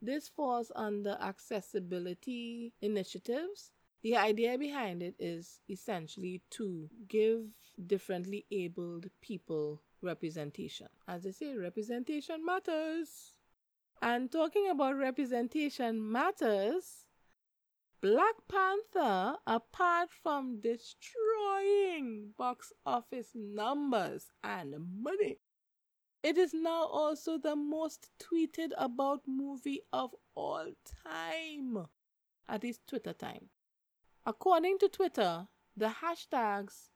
This 0.00 0.28
falls 0.28 0.72
under 0.74 1.18
accessibility 1.20 2.72
initiatives 2.80 3.72
the 4.02 4.16
idea 4.16 4.56
behind 4.56 5.02
it 5.02 5.16
is 5.18 5.60
essentially 5.68 6.40
to 6.50 6.88
give 7.08 7.46
differently 7.86 8.46
abled 8.50 9.10
people 9.20 9.82
representation. 10.02 10.88
As 11.06 11.24
they 11.24 11.32
say, 11.32 11.54
representation 11.54 12.44
matters. 12.44 13.38
And 14.00 14.30
talking 14.30 14.68
about 14.70 14.96
representation 14.96 16.10
matters, 16.12 17.06
Black 18.00 18.34
Panther, 18.48 19.36
apart 19.46 20.10
from 20.22 20.60
destroying 20.60 22.30
box 22.38 22.72
office 22.86 23.30
numbers 23.34 24.30
and 24.44 24.74
money, 25.02 25.38
it 26.22 26.38
is 26.38 26.54
now 26.54 26.84
also 26.84 27.38
the 27.38 27.56
most 27.56 28.10
tweeted 28.20 28.70
about 28.76 29.22
movie 29.26 29.82
of 29.92 30.14
all 30.36 30.66
time, 31.04 31.86
at 32.48 32.62
least 32.62 32.86
Twitter 32.86 33.12
time. 33.12 33.48
According 34.24 34.78
to 34.78 34.88
Twitter, 34.88 35.48
the 35.76 35.94
hashtags 36.02 36.90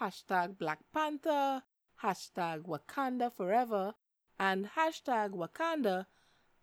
hashtag 0.00 0.58
Black 0.58 0.78
Panther, 0.94 1.62
hashtag 2.02 2.62
Wakanda 2.66 3.32
Forever, 3.32 3.94
and 4.38 4.70
hashtag 4.76 5.30
Wakanda 5.30 6.06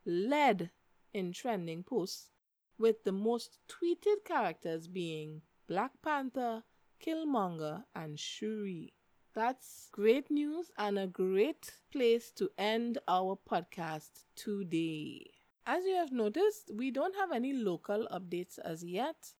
led 0.06 0.72
in 1.14 1.32
trending 1.32 1.84
posts, 1.84 2.30
with 2.78 3.04
the 3.04 3.12
most 3.12 3.60
tweeted 3.68 4.24
characters 4.26 4.88
being 4.88 5.42
Black 5.68 5.92
Panther, 6.02 6.64
Killmonger, 7.06 7.84
and 7.96 8.20
Shuri. 8.20 8.94
That's 9.34 9.90
great 9.92 10.32
news 10.32 10.72
and 10.78 10.98
a 10.98 11.08
great 11.08 11.72
place 11.92 12.32
to 12.32 12.50
end 12.58 13.00
our 13.08 13.38
podcast 13.50 14.24
today. 14.36 15.32
As 15.66 15.86
you 15.86 15.96
have 15.96 16.12
noticed, 16.12 16.72
we 16.74 16.92
don't 16.92 17.16
have 17.16 17.32
any 17.32 17.52
local 17.54 18.08
updates 18.12 18.60
as 18.60 18.84
yet 18.84 19.34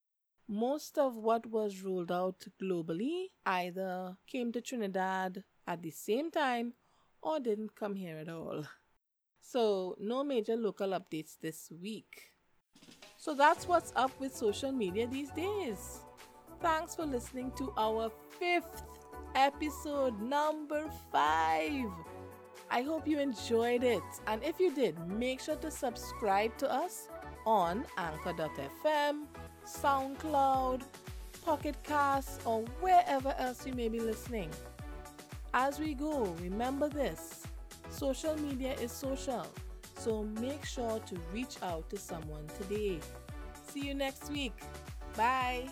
most 0.48 0.96
of 0.96 1.16
what 1.16 1.46
was 1.46 1.82
rolled 1.82 2.12
out 2.12 2.46
globally 2.60 3.30
either 3.44 4.16
came 4.26 4.52
to 4.52 4.60
Trinidad 4.60 5.42
at 5.66 5.82
the 5.82 5.90
same 5.90 6.30
time 6.30 6.72
or 7.22 7.40
didn't 7.40 7.74
come 7.74 7.94
here 7.94 8.16
at 8.18 8.28
all. 8.28 8.64
So, 9.40 9.96
no 10.00 10.24
major 10.24 10.56
local 10.56 10.88
updates 10.88 11.36
this 11.40 11.70
week. 11.80 12.32
So, 13.16 13.34
that's 13.34 13.68
what's 13.68 13.92
up 13.94 14.10
with 14.20 14.34
social 14.34 14.72
media 14.72 15.06
these 15.06 15.30
days. 15.30 16.00
Thanks 16.60 16.96
for 16.96 17.06
listening 17.06 17.52
to 17.58 17.72
our 17.76 18.10
fifth 18.38 18.82
episode, 19.34 20.20
number 20.20 20.90
five. 21.12 21.90
I 22.70 22.82
hope 22.82 23.06
you 23.06 23.20
enjoyed 23.20 23.84
it. 23.84 24.02
And 24.26 24.42
if 24.42 24.58
you 24.58 24.74
did, 24.74 24.98
make 25.08 25.40
sure 25.40 25.56
to 25.56 25.70
subscribe 25.70 26.56
to 26.58 26.72
us 26.72 27.08
on 27.44 27.84
anchor.fm 27.96 29.26
SoundCloud, 29.64 30.82
Pocket 31.44 31.76
Cast, 31.82 32.40
or 32.44 32.62
wherever 32.80 33.34
else 33.38 33.66
you 33.66 33.72
may 33.72 33.88
be 33.88 34.00
listening. 34.00 34.50
As 35.58 35.78
we 35.78 35.94
go, 35.94 36.24
remember 36.42 36.86
this 36.86 37.44
social 37.88 38.38
media 38.38 38.74
is 38.74 38.92
social, 38.92 39.46
so 39.96 40.24
make 40.38 40.66
sure 40.66 41.00
to 41.06 41.16
reach 41.32 41.56
out 41.62 41.88
to 41.88 41.96
someone 41.96 42.46
today. 42.60 43.00
See 43.66 43.86
you 43.86 43.94
next 43.94 44.30
week. 44.30 44.52
Bye. 45.16 45.70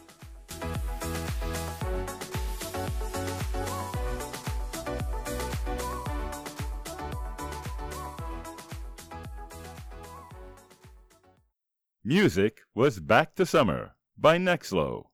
Music 12.03 12.61
was 12.74 13.01
Back 13.01 13.35
to 13.35 13.45
Summer 13.45 13.97
by 14.16 14.39
Nexlo 14.39 15.09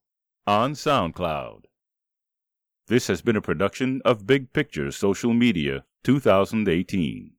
on 0.46 0.74
SoundCloud. 0.74 1.69
This 2.90 3.06
has 3.06 3.22
been 3.22 3.36
a 3.36 3.40
production 3.40 4.02
of 4.04 4.26
Big 4.26 4.52
Picture 4.52 4.90
Social 4.90 5.32
Media 5.32 5.84
2018. 6.02 7.30